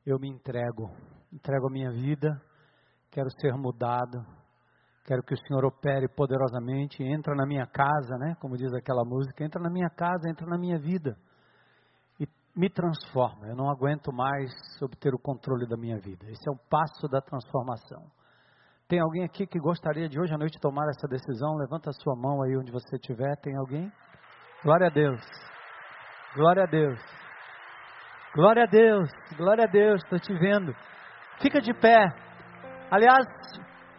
[0.04, 0.90] eu me entrego,
[1.32, 2.28] entrego a minha vida,
[3.12, 4.26] quero ser mudado,
[5.06, 8.34] quero que o Senhor opere poderosamente, entra na minha casa, né?
[8.40, 11.16] Como diz aquela música, entra na minha casa, entra na minha vida
[12.55, 13.46] me transforma.
[13.46, 14.50] Eu não aguento mais
[14.82, 16.26] obter o controle da minha vida.
[16.30, 18.03] Esse é o passo da transformação.
[18.88, 21.57] Tem alguém aqui que gostaria de hoje à noite tomar essa decisão?
[21.57, 23.34] Levanta a sua mão aí onde você estiver.
[23.36, 23.90] Tem alguém?
[24.62, 25.20] Glória a Deus.
[26.34, 27.00] Glória a Deus.
[28.34, 29.11] Glória a Deus.
[29.36, 30.03] Glória a Deus.
[30.03, 30.74] Estou te vendo.
[31.40, 32.07] Fica de pé.
[32.90, 33.26] Aliás,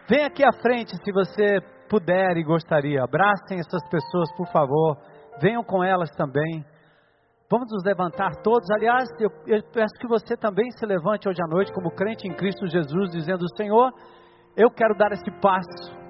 [0.08, 3.02] vem aqui à frente se você puder e gostaria.
[3.02, 4.96] Abracem essas pessoas, por favor.
[5.40, 6.64] Venham com elas também.
[7.50, 8.68] Vamos nos levantar todos.
[8.70, 12.34] Aliás, eu, eu peço que você também se levante hoje à noite como crente em
[12.34, 13.92] Cristo Jesus, dizendo: Senhor,
[14.56, 16.04] eu quero dar esse passo.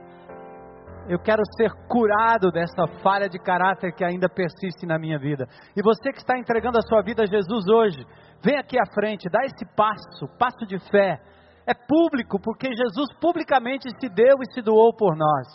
[1.08, 5.46] Eu quero ser curado dessa falha de caráter que ainda persiste na minha vida.
[5.76, 8.06] E você que está entregando a sua vida a Jesus hoje,
[8.42, 11.20] vem aqui à frente, dá esse passo, passo de fé.
[11.66, 15.46] É público, porque Jesus publicamente se deu e se doou por nós.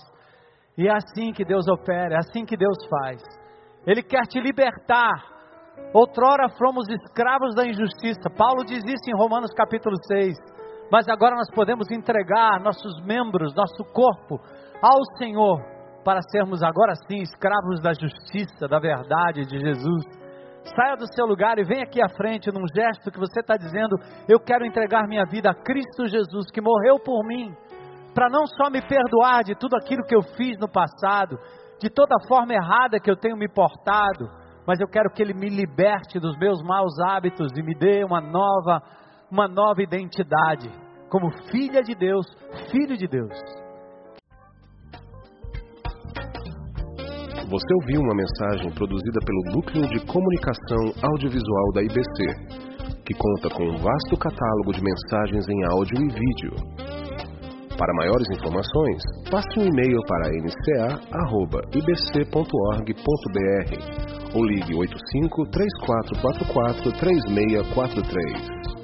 [0.77, 3.21] E é assim que Deus opera, é assim que Deus faz.
[3.88, 5.38] Ele quer te libertar.
[5.93, 8.30] Outrora fomos escravos da injustiça.
[8.38, 10.59] Paulo diz isso em Romanos capítulo 6
[10.91, 14.39] mas agora nós podemos entregar nossos membros, nosso corpo
[14.82, 15.59] ao Senhor,
[16.03, 20.05] para sermos agora sim escravos da justiça, da verdade de Jesus.
[20.75, 23.95] Saia do seu lugar e venha aqui à frente num gesto que você está dizendo:
[24.27, 27.53] Eu quero entregar minha vida a Cristo Jesus, que morreu por mim,
[28.13, 31.38] para não só me perdoar de tudo aquilo que eu fiz no passado,
[31.80, 34.27] de toda a forma errada que eu tenho me portado,
[34.70, 38.22] mas eu quero que Ele me liberte dos meus maus hábitos e me dê uma
[38.22, 38.80] nova,
[39.32, 40.70] uma nova identidade
[41.09, 42.24] como filha de Deus,
[42.70, 43.34] filho de Deus.
[47.49, 53.63] Você ouviu uma mensagem produzida pelo Núcleo de Comunicação Audiovisual da IBC, que conta com
[53.63, 56.88] um vasto catálogo de mensagens em áudio e vídeo.
[57.80, 59.01] Para maiores informações,
[59.32, 61.15] passe um e-mail para nca.ibc.org.br
[64.36, 68.78] ou ligue 85 3444 3643.